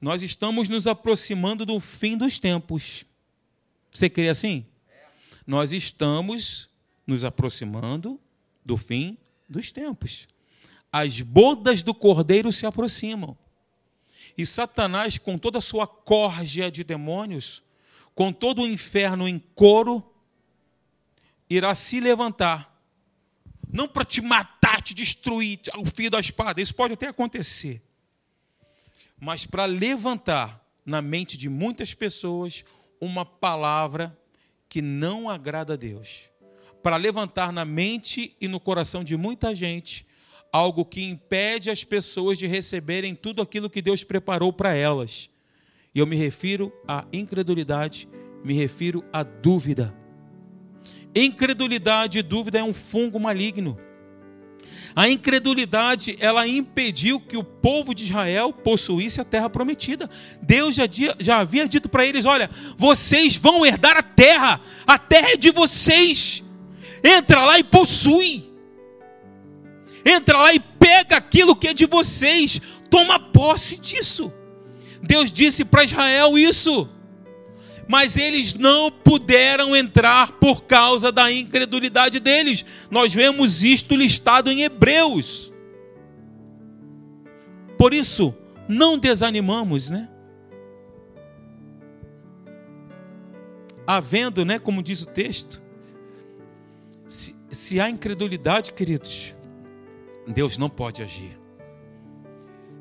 Nós 0.00 0.22
estamos 0.22 0.68
nos 0.68 0.86
aproximando 0.86 1.64
do 1.64 1.78
fim 1.80 2.16
dos 2.16 2.38
tempos. 2.38 3.04
Você 3.90 4.10
crê 4.10 4.28
assim? 4.28 4.66
Nós 5.46 5.72
estamos 5.72 6.68
nos 7.06 7.24
aproximando 7.24 8.20
do 8.64 8.76
fim 8.76 9.16
dos 9.48 9.70
tempos. 9.70 10.26
As 10.92 11.20
bodas 11.20 11.82
do 11.82 11.94
cordeiro 11.94 12.52
se 12.52 12.66
aproximam. 12.66 13.36
E 14.36 14.44
Satanás, 14.44 15.16
com 15.18 15.38
toda 15.38 15.58
a 15.58 15.62
sua 15.62 15.86
córdia 15.86 16.70
de 16.70 16.82
demônios, 16.82 17.62
com 18.14 18.32
todo 18.32 18.62
o 18.62 18.66
inferno 18.66 19.26
em 19.28 19.38
coro, 19.54 20.04
irá 21.48 21.74
se 21.74 22.00
levantar, 22.00 22.78
não 23.72 23.88
para 23.88 24.04
te 24.04 24.20
matar, 24.20 24.53
te 24.84 24.94
destruir, 24.94 25.60
o 25.78 25.86
fio 25.86 26.10
da 26.10 26.20
espada, 26.20 26.60
isso 26.60 26.74
pode 26.74 26.94
até 26.94 27.08
acontecer, 27.08 27.82
mas 29.18 29.46
para 29.46 29.64
levantar 29.64 30.64
na 30.84 31.00
mente 31.00 31.36
de 31.36 31.48
muitas 31.48 31.94
pessoas 31.94 32.64
uma 33.00 33.24
palavra 33.24 34.16
que 34.68 34.82
não 34.82 35.28
agrada 35.28 35.72
a 35.72 35.76
Deus, 35.76 36.30
para 36.82 36.96
levantar 36.96 37.52
na 37.52 37.64
mente 37.64 38.36
e 38.40 38.46
no 38.46 38.60
coração 38.60 39.02
de 39.02 39.16
muita 39.16 39.54
gente 39.54 40.06
algo 40.52 40.84
que 40.84 41.02
impede 41.02 41.68
as 41.68 41.82
pessoas 41.82 42.38
de 42.38 42.46
receberem 42.46 43.14
tudo 43.14 43.42
aquilo 43.42 43.68
que 43.68 43.82
Deus 43.82 44.04
preparou 44.04 44.52
para 44.52 44.72
elas. 44.72 45.28
E 45.92 45.98
eu 45.98 46.06
me 46.06 46.14
refiro 46.14 46.72
à 46.86 47.04
incredulidade, 47.12 48.08
me 48.44 48.54
refiro 48.54 49.04
à 49.12 49.24
dúvida. 49.24 49.92
Incredulidade 51.12 52.18
e 52.18 52.22
dúvida 52.22 52.58
é 52.58 52.62
um 52.62 52.72
fungo 52.74 53.18
maligno. 53.18 53.78
A 54.96 55.08
incredulidade, 55.08 56.16
ela 56.20 56.46
impediu 56.46 57.18
que 57.20 57.36
o 57.36 57.42
povo 57.42 57.94
de 57.94 58.04
Israel 58.04 58.52
possuísse 58.52 59.20
a 59.20 59.24
terra 59.24 59.50
prometida. 59.50 60.08
Deus 60.40 60.76
já, 60.76 60.84
já 61.18 61.38
havia 61.38 61.66
dito 61.66 61.88
para 61.88 62.06
eles: 62.06 62.24
olha, 62.24 62.48
vocês 62.76 63.34
vão 63.34 63.66
herdar 63.66 63.96
a 63.96 64.02
terra, 64.02 64.60
a 64.86 64.98
terra 64.98 65.30
é 65.32 65.36
de 65.36 65.50
vocês. 65.50 66.42
Entra 67.02 67.44
lá 67.44 67.58
e 67.58 67.64
possui. 67.64 68.52
Entra 70.04 70.38
lá 70.38 70.54
e 70.54 70.60
pega 70.60 71.16
aquilo 71.16 71.56
que 71.56 71.68
é 71.68 71.74
de 71.74 71.86
vocês. 71.86 72.60
Toma 72.88 73.18
posse 73.18 73.80
disso. 73.80 74.32
Deus 75.02 75.32
disse 75.32 75.64
para 75.64 75.84
Israel 75.84 76.38
isso 76.38 76.88
mas 77.88 78.16
eles 78.16 78.54
não 78.54 78.90
puderam 78.90 79.74
entrar 79.74 80.32
por 80.32 80.64
causa 80.64 81.12
da 81.12 81.30
incredulidade 81.30 82.20
deles. 82.20 82.64
Nós 82.90 83.12
vemos 83.12 83.62
isto 83.62 83.94
listado 83.94 84.50
em 84.50 84.62
Hebreus. 84.62 85.52
Por 87.78 87.92
isso, 87.92 88.34
não 88.68 88.98
desanimamos, 88.98 89.90
né? 89.90 90.08
Havendo, 93.86 94.44
né, 94.44 94.58
como 94.58 94.82
diz 94.82 95.02
o 95.02 95.06
texto, 95.06 95.62
se, 97.06 97.36
se 97.50 97.78
há 97.78 97.90
incredulidade, 97.90 98.72
queridos, 98.72 99.34
Deus 100.26 100.56
não 100.56 100.70
pode 100.70 101.02
agir. 101.02 101.43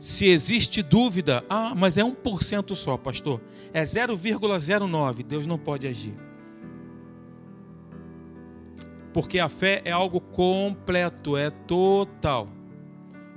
Se 0.03 0.27
existe 0.27 0.83
dúvida, 0.83 1.45
ah, 1.49 1.73
mas 1.73 1.97
é 1.97 2.03
1% 2.03 2.75
só, 2.75 2.97
pastor 2.97 3.39
é 3.73 3.83
0,09, 3.83 5.23
Deus 5.23 5.47
não 5.47 5.57
pode 5.57 5.87
agir. 5.87 6.13
Porque 9.13 9.39
a 9.39 9.47
fé 9.47 9.81
é 9.85 9.93
algo 9.93 10.19
completo, 10.19 11.37
é 11.37 11.49
total. 11.49 12.49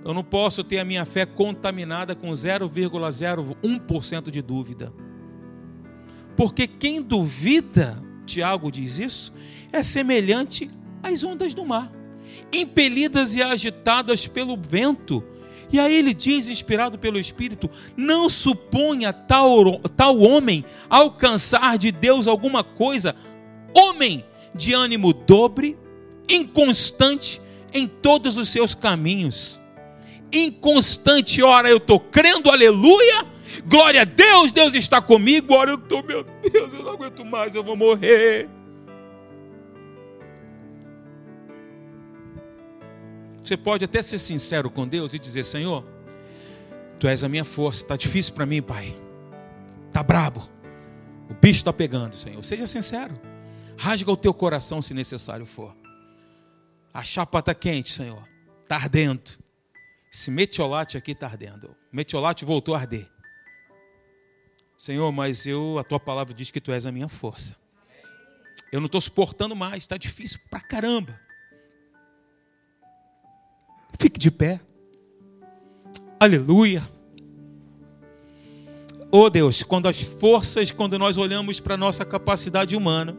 Eu 0.05 0.13
não 0.13 0.25
posso 0.25 0.65
ter 0.65 0.81
a 0.81 0.85
minha 0.85 1.05
fé 1.05 1.25
contaminada 1.25 2.17
com 2.17 2.33
0,01% 2.33 4.29
de 4.29 4.43
dúvida. 4.43 4.93
Porque 6.37 6.67
quem 6.67 7.01
duvida, 7.01 8.03
Tiago 8.27 8.73
diz 8.73 8.99
isso, 8.99 9.33
é 9.71 9.85
semelhante 9.85 10.69
às 11.01 11.23
ondas 11.23 11.55
do 11.55 11.65
mar, 11.65 11.93
impelidas 12.53 13.37
e 13.37 13.43
agitadas 13.43 14.27
pelo 14.27 14.57
vento 14.57 15.23
e 15.77 15.81
aí 15.81 15.95
ele 15.95 16.15
diz, 16.15 16.49
inspirado 16.49 16.99
pelo 16.99 17.19
Espírito: 17.19 17.71
Não 17.97 18.29
suponha 18.31 19.13
tal, 19.13 19.79
tal 19.97 20.19
homem 20.19 20.65
alcançar 20.89 21.77
de 21.79 21.93
Deus 21.93 22.27
alguma 22.27 22.65
coisa, 22.65 23.15
homem 23.75 24.25
de 24.55 24.73
ânimo 24.73 25.13
dobre, 25.13 25.77
inconstante 26.29 27.41
em 27.73 27.87
todos 27.87 28.37
os 28.37 28.49
seus 28.49 28.75
caminhos. 28.75 29.61
Inconstante, 30.33 31.43
ora 31.43 31.69
eu 31.69 31.77
estou 31.77 32.01
crendo, 32.01 32.51
aleluia, 32.51 33.27
Glória 33.67 34.03
a 34.03 34.05
Deus, 34.05 34.53
Deus 34.53 34.75
está 34.75 35.01
comigo. 35.01 35.55
Agora 35.55 35.71
eu 35.71 35.77
estou, 35.77 36.03
meu 36.03 36.25
Deus, 36.25 36.73
eu 36.73 36.83
não 36.83 36.93
aguento 36.93 37.25
mais, 37.25 37.55
eu 37.55 37.65
vou 37.65 37.77
morrer. 37.77 38.49
Você 43.47 43.57
pode 43.57 43.85
até 43.85 44.03
ser 44.03 44.19
sincero 44.19 44.71
com 44.71 44.87
Deus 44.89 45.15
e 45.15 45.19
dizer: 45.19 45.45
Senhor, 45.45 45.85
Tu 46.99 47.07
és 47.07 47.23
a 47.23 47.29
minha 47.29 47.45
força, 47.45 47.83
está 47.83 47.97
difícil 47.97 48.35
para 48.35 48.47
mim, 48.47 48.63
Pai. 48.63 48.97
Está 49.89 50.03
brabo. 50.03 50.49
O 51.29 51.35
bicho 51.35 51.61
está 51.61 51.73
pegando, 51.73 52.17
Senhor. 52.17 52.43
Seja 52.43 52.67
sincero. 52.67 53.21
Rasga 53.77 54.11
o 54.11 54.17
teu 54.17 54.33
coração 54.33 54.81
se 54.81 54.95
necessário 54.95 55.45
for. 55.45 55.77
A 56.95 57.03
chapa 57.03 57.41
está 57.41 57.55
quente, 57.55 57.93
Senhor. 57.93 58.27
Está 58.63 58.77
ardendo. 58.77 59.31
Esse 60.13 60.31
metiolate 60.31 60.97
aqui 60.97 61.13
está 61.13 61.27
ardendo. 61.27 61.69
O 61.93 61.97
metiolate 61.97 62.45
voltou 62.45 62.75
a 62.75 62.79
arder. 62.79 63.07
Senhor, 64.79 65.11
mas 65.13 65.47
eu, 65.47 65.79
a 65.79 65.85
tua 65.85 66.01
palavra 66.01 66.33
diz 66.33 66.51
que 66.51 66.61
tu 66.61 66.73
és 66.73 66.87
a 66.87 66.93
minha 66.93 67.09
força. 67.09 67.57
Eu 68.73 68.81
não 68.81 68.87
estou 68.87 69.01
suportando 69.01 69.55
mais, 69.55 69.83
está 69.83 69.97
difícil 69.97 70.41
pra 70.49 70.61
caramba. 70.61 71.21
Fique 73.99 74.19
de 74.19 74.31
pé. 74.31 74.61
Aleluia. 76.19 76.83
Oh 79.11 79.31
Deus, 79.31 79.63
quando 79.63 79.89
as 79.89 80.01
forças, 80.01 80.71
quando 80.71 80.99
nós 80.99 81.17
olhamos 81.17 81.61
para 81.61 81.75
a 81.75 81.79
nossa 81.79 82.05
capacidade 82.05 82.77
humana, 82.77 83.17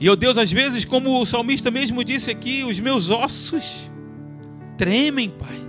e 0.00 0.08
oh 0.08 0.16
Deus, 0.16 0.38
às 0.38 0.50
vezes, 0.50 0.84
como 0.84 1.20
o 1.20 1.24
salmista 1.24 1.70
mesmo 1.70 2.02
disse 2.04 2.30
aqui, 2.30 2.64
os 2.64 2.78
meus 2.78 3.10
ossos 3.10 3.90
tremem, 4.76 5.30
Pai. 5.30 5.62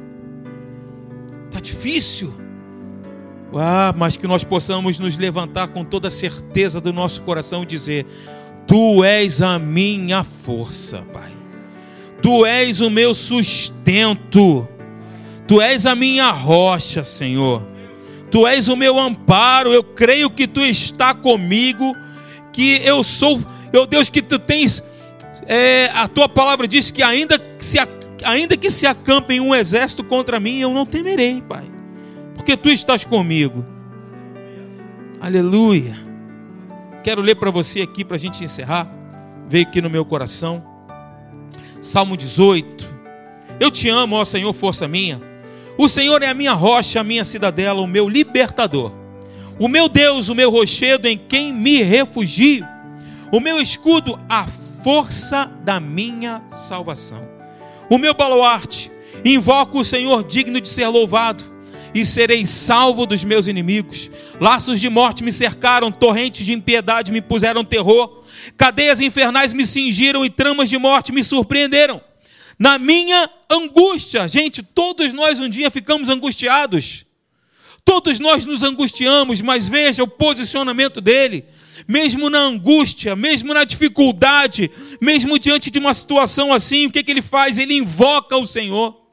Está 1.45 1.59
difícil. 1.59 2.33
Ah, 3.53 3.93
mas 3.95 4.17
que 4.17 4.27
nós 4.27 4.43
possamos 4.43 4.99
nos 4.99 5.15
levantar 5.15 5.69
com 5.69 5.83
toda 5.83 6.09
a 6.09 6.11
certeza 6.11 6.81
do 6.81 6.91
nosso 6.91 7.21
coração 7.21 7.63
e 7.63 7.65
dizer: 7.65 8.05
Tu 8.67 9.03
és 9.03 9.41
a 9.41 9.57
minha 9.57 10.23
força, 10.23 11.01
Pai. 11.13 11.34
Tu 12.25 12.43
és 12.43 12.81
o 12.81 12.89
meu 12.89 13.13
sustento. 13.13 14.67
Tu 15.47 15.61
és 15.61 15.85
a 15.85 15.93
minha 15.93 16.31
rocha, 16.31 17.03
Senhor. 17.03 17.61
Tu 18.31 18.47
és 18.47 18.67
o 18.67 18.75
meu 18.75 18.99
amparo. 18.99 19.71
Eu 19.71 19.83
creio 19.83 20.27
que 20.31 20.47
tu 20.47 20.59
está 20.61 21.13
comigo, 21.13 21.95
que 22.51 22.81
eu 22.83 23.03
sou, 23.03 23.39
meu 23.71 23.85
Deus, 23.85 24.09
que 24.09 24.23
tu 24.23 24.39
tens. 24.39 24.83
É, 25.45 25.91
a 25.93 26.07
tua 26.07 26.27
palavra 26.27 26.67
diz 26.67 26.89
que 26.89 27.03
ainda 27.03 27.37
que, 27.37 27.63
se, 27.63 27.77
ainda 28.23 28.57
que 28.57 28.71
se 28.71 28.87
acampem 28.87 29.39
um 29.39 29.53
exército 29.53 30.03
contra 30.03 30.39
mim, 30.39 30.57
eu 30.57 30.73
não 30.73 30.83
temerei, 30.83 31.43
Pai, 31.47 31.65
porque 32.33 32.57
tu 32.57 32.69
estás 32.69 33.05
comigo. 33.05 33.63
Aleluia. 35.21 35.95
Quero 37.03 37.21
ler 37.21 37.35
para 37.35 37.51
você 37.51 37.81
aqui 37.81 38.03
para 38.03 38.15
a 38.15 38.19
gente 38.19 38.43
encerrar. 38.43 38.89
Veio 39.47 39.67
aqui 39.67 39.79
no 39.79 39.91
meu 39.91 40.03
coração. 40.03 40.73
Salmo 41.85 42.17
18. 42.17 42.83
Eu 43.59 43.69
te 43.69 43.87
amo, 43.89 44.15
ó 44.15 44.25
Senhor, 44.25 44.51
força 44.53 44.87
minha. 44.87 45.21
O 45.77 45.87
Senhor 45.87 46.23
é 46.23 46.27
a 46.27 46.33
minha 46.33 46.53
rocha, 46.53 46.99
a 46.99 47.03
minha 47.03 47.23
cidadela, 47.23 47.79
o 47.79 47.85
meu 47.85 48.09
libertador. 48.09 48.91
O 49.59 49.67
meu 49.67 49.87
Deus, 49.87 50.27
o 50.27 50.33
meu 50.33 50.49
rochedo 50.49 51.07
em 51.07 51.15
quem 51.15 51.53
me 51.53 51.83
refugio. 51.83 52.65
O 53.31 53.39
meu 53.39 53.61
escudo, 53.61 54.19
a 54.27 54.47
força 54.83 55.45
da 55.63 55.79
minha 55.79 56.41
salvação. 56.51 57.29
O 57.87 57.99
meu 57.99 58.15
baluarte, 58.15 58.91
invoco 59.23 59.79
o 59.79 59.85
Senhor 59.85 60.23
digno 60.23 60.59
de 60.59 60.67
ser 60.67 60.87
louvado, 60.87 61.43
e 61.95 62.05
serei 62.05 62.45
salvo 62.45 63.05
dos 63.05 63.23
meus 63.23 63.47
inimigos. 63.47 64.11
Laços 64.39 64.81
de 64.81 64.89
morte 64.89 65.23
me 65.23 65.31
cercaram, 65.31 65.89
torrentes 65.89 66.45
de 66.45 66.51
impiedade 66.51 67.09
me 67.09 67.21
puseram 67.21 67.63
terror, 67.63 68.23
cadeias 68.57 68.99
infernais 68.99 69.53
me 69.53 69.65
cingiram 69.65 70.25
e 70.25 70.29
tramas 70.29 70.69
de 70.69 70.77
morte 70.77 71.13
me 71.13 71.23
surpreenderam 71.23 72.01
na 72.59 72.77
minha 72.77 73.29
angústia. 73.49 74.27
Gente, 74.27 74.61
todos 74.61 75.13
nós 75.13 75.39
um 75.39 75.47
dia 75.47 75.71
ficamos 75.71 76.09
angustiados. 76.09 77.05
Todos 77.85 78.19
nós 78.19 78.45
nos 78.45 78.63
angustiamos, 78.63 79.41
mas 79.41 79.67
veja 79.67 80.03
o 80.03 80.07
posicionamento 80.07 80.99
dele. 80.99 81.45
Mesmo 81.87 82.29
na 82.29 82.39
angústia, 82.39 83.15
mesmo 83.15 83.53
na 83.53 83.63
dificuldade, 83.63 84.71
mesmo 84.99 85.37
diante 85.37 85.69
de 85.69 85.77
uma 85.77 85.93
situação 85.93 86.51
assim, 86.51 86.87
o 86.87 86.91
que, 86.91 87.03
que 87.03 87.11
ele 87.11 87.21
faz? 87.21 87.57
Ele 87.57 87.75
invoca 87.75 88.35
o 88.35 88.45
Senhor. 88.45 89.04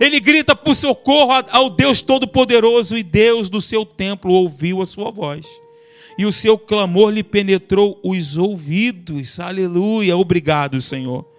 Ele 0.00 0.18
grita 0.18 0.56
por 0.56 0.74
socorro 0.74 1.32
ao 1.50 1.68
Deus 1.68 2.00
Todo-Poderoso 2.00 2.96
e 2.96 3.02
Deus 3.02 3.50
do 3.50 3.60
seu 3.60 3.84
templo 3.84 4.32
ouviu 4.32 4.80
a 4.80 4.86
sua 4.86 5.10
voz. 5.10 5.46
E 6.18 6.24
o 6.24 6.32
seu 6.32 6.58
clamor 6.58 7.10
lhe 7.10 7.22
penetrou 7.22 8.00
os 8.02 8.36
ouvidos. 8.36 9.38
Aleluia. 9.38 10.16
Obrigado, 10.16 10.80
Senhor 10.80 11.30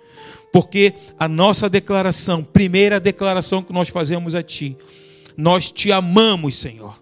porque 0.51 0.93
a 1.17 1.27
nossa 1.27 1.69
declaração, 1.69 2.43
primeira 2.43 2.99
declaração 2.99 3.63
que 3.63 3.71
nós 3.71 3.89
fazemos 3.89 4.35
a 4.35 4.43
Ti, 4.43 4.77
nós 5.37 5.71
te 5.71 5.91
amamos, 5.91 6.55
Senhor. 6.55 7.00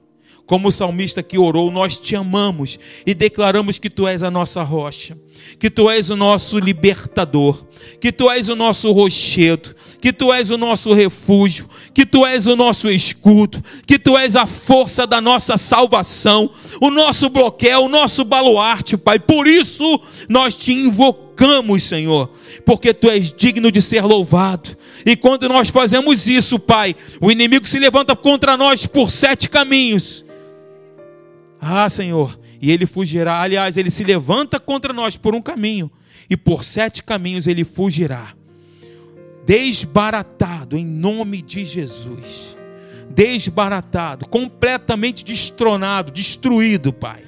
Como 0.49 0.69
o 0.69 0.71
salmista 0.71 1.21
que 1.21 1.37
orou, 1.37 1.69
nós 1.69 1.95
te 1.95 2.15
amamos 2.15 2.79
e 3.05 3.13
declaramos 3.13 3.77
que 3.77 3.87
Tu 3.87 4.07
és 4.07 4.23
a 4.23 4.31
nossa 4.31 4.63
rocha, 4.63 5.15
que 5.59 5.69
Tu 5.69 5.87
és 5.91 6.09
o 6.09 6.15
nosso 6.15 6.57
libertador, 6.57 7.63
que 8.01 8.11
Tu 8.11 8.27
és 8.31 8.49
o 8.49 8.55
nosso 8.55 8.91
rochedo, 8.91 9.75
que 10.01 10.11
Tu 10.11 10.33
és 10.33 10.49
o 10.49 10.57
nosso 10.57 10.91
refúgio, 10.91 11.69
que 11.93 12.03
Tu 12.03 12.25
és 12.25 12.47
o 12.47 12.55
nosso 12.55 12.89
escudo, 12.89 13.63
que 13.85 13.99
Tu 13.99 14.17
és 14.17 14.35
a 14.35 14.47
força 14.47 15.05
da 15.05 15.21
nossa 15.21 15.55
salvação, 15.55 16.49
o 16.81 16.89
nosso 16.89 17.29
bloqueio, 17.29 17.81
o 17.81 17.87
nosso 17.87 18.25
baluarte, 18.25 18.97
Pai. 18.97 19.19
Por 19.19 19.45
isso 19.45 20.01
nós 20.27 20.55
te 20.55 20.73
invocamos, 20.73 21.83
Senhor, 21.83 22.27
porque 22.65 22.91
Tu 22.91 23.07
és 23.07 23.31
digno 23.31 23.71
de 23.71 23.83
ser 23.83 24.03
louvado. 24.03 24.75
E 25.05 25.15
quando 25.15 25.47
nós 25.47 25.69
fazemos 25.69 26.27
isso, 26.27 26.57
Pai, 26.57 26.95
o 27.21 27.31
inimigo 27.31 27.67
se 27.67 27.77
levanta 27.77 28.15
contra 28.15 28.57
nós 28.57 28.87
por 28.87 29.11
sete 29.11 29.47
caminhos. 29.47 30.27
Ah, 31.61 31.89
Senhor, 31.89 32.39
e 32.61 32.71
ele 32.71 32.85
fugirá. 32.85 33.41
Aliás, 33.41 33.77
ele 33.77 33.89
se 33.89 34.03
levanta 34.03 34.59
contra 34.59 34.93
nós 34.93 35.17
por 35.17 35.35
um 35.35 35.41
caminho, 35.41 35.91
e 36.29 36.37
por 36.37 36.63
sete 36.63 37.03
caminhos 37.03 37.47
ele 37.47 37.63
fugirá 37.63 38.33
desbaratado 39.49 40.77
em 40.77 40.85
nome 40.85 41.41
de 41.41 41.65
Jesus. 41.65 42.55
Desbaratado, 43.09 44.29
completamente 44.29 45.25
destronado, 45.25 46.11
destruído, 46.11 46.93
Pai. 46.93 47.23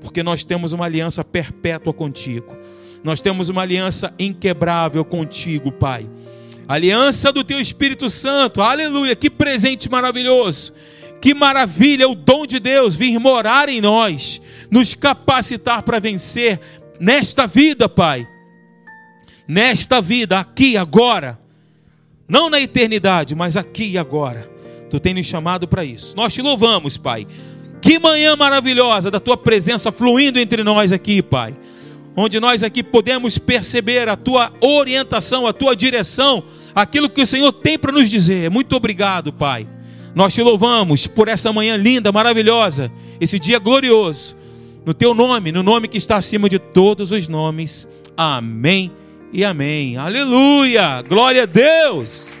Porque 0.00 0.22
nós 0.22 0.44
temos 0.44 0.72
uma 0.72 0.84
aliança 0.84 1.24
perpétua 1.24 1.92
contigo. 1.92 2.56
Nós 3.02 3.20
temos 3.20 3.48
uma 3.48 3.62
aliança 3.62 4.14
inquebrável 4.20 5.04
contigo, 5.04 5.72
Pai. 5.72 6.08
Aliança 6.68 7.32
do 7.32 7.42
teu 7.42 7.58
Espírito 7.58 8.08
Santo. 8.08 8.62
Aleluia, 8.62 9.16
que 9.16 9.28
presente 9.28 9.90
maravilhoso. 9.90 10.72
Que 11.20 11.34
maravilha 11.34 12.08
o 12.08 12.14
dom 12.14 12.46
de 12.46 12.60
Deus 12.60 12.94
vir 12.94 13.18
morar 13.18 13.68
em 13.68 13.80
nós, 13.80 14.40
nos 14.70 14.94
capacitar 14.94 15.82
para 15.82 15.98
vencer 15.98 16.60
nesta 17.00 17.46
vida, 17.46 17.88
Pai. 17.88 18.26
Nesta 19.46 20.00
vida, 20.00 20.38
aqui, 20.38 20.76
agora 20.76 21.38
não 22.28 22.50
na 22.50 22.60
eternidade, 22.60 23.34
mas 23.34 23.56
aqui 23.56 23.92
e 23.92 23.98
agora. 23.98 24.48
Tu 24.90 25.00
tens 25.00 25.14
nos 25.14 25.26
chamado 25.26 25.66
para 25.66 25.84
isso. 25.84 26.14
Nós 26.14 26.34
te 26.34 26.42
louvamos, 26.42 26.98
Pai. 26.98 27.26
Que 27.80 27.98
manhã 27.98 28.36
maravilhosa 28.36 29.10
da 29.10 29.18
tua 29.18 29.36
presença 29.36 29.90
fluindo 29.90 30.38
entre 30.38 30.62
nós 30.62 30.92
aqui, 30.92 31.22
Pai. 31.22 31.56
Onde 32.14 32.38
nós 32.38 32.62
aqui 32.62 32.82
podemos 32.82 33.38
perceber 33.38 34.08
a 34.08 34.16
tua 34.16 34.52
orientação, 34.60 35.46
a 35.46 35.52
tua 35.52 35.74
direção, 35.74 36.44
aquilo 36.74 37.08
que 37.08 37.22
o 37.22 37.26
Senhor 37.26 37.52
tem 37.52 37.78
para 37.78 37.92
nos 37.92 38.10
dizer. 38.10 38.50
Muito 38.50 38.76
obrigado, 38.76 39.32
Pai. 39.32 39.66
Nós 40.14 40.34
te 40.34 40.42
louvamos 40.42 41.06
por 41.06 41.28
essa 41.28 41.52
manhã 41.52 41.76
linda, 41.76 42.10
maravilhosa, 42.10 42.90
esse 43.20 43.38
dia 43.38 43.58
glorioso. 43.58 44.36
No 44.84 44.94
teu 44.94 45.14
nome, 45.14 45.52
no 45.52 45.62
nome 45.62 45.88
que 45.88 45.98
está 45.98 46.16
acima 46.16 46.48
de 46.48 46.58
todos 46.58 47.12
os 47.12 47.28
nomes. 47.28 47.86
Amém 48.16 48.90
e 49.32 49.44
amém. 49.44 49.96
Aleluia! 49.96 51.02
Glória 51.02 51.42
a 51.42 51.46
Deus! 51.46 52.37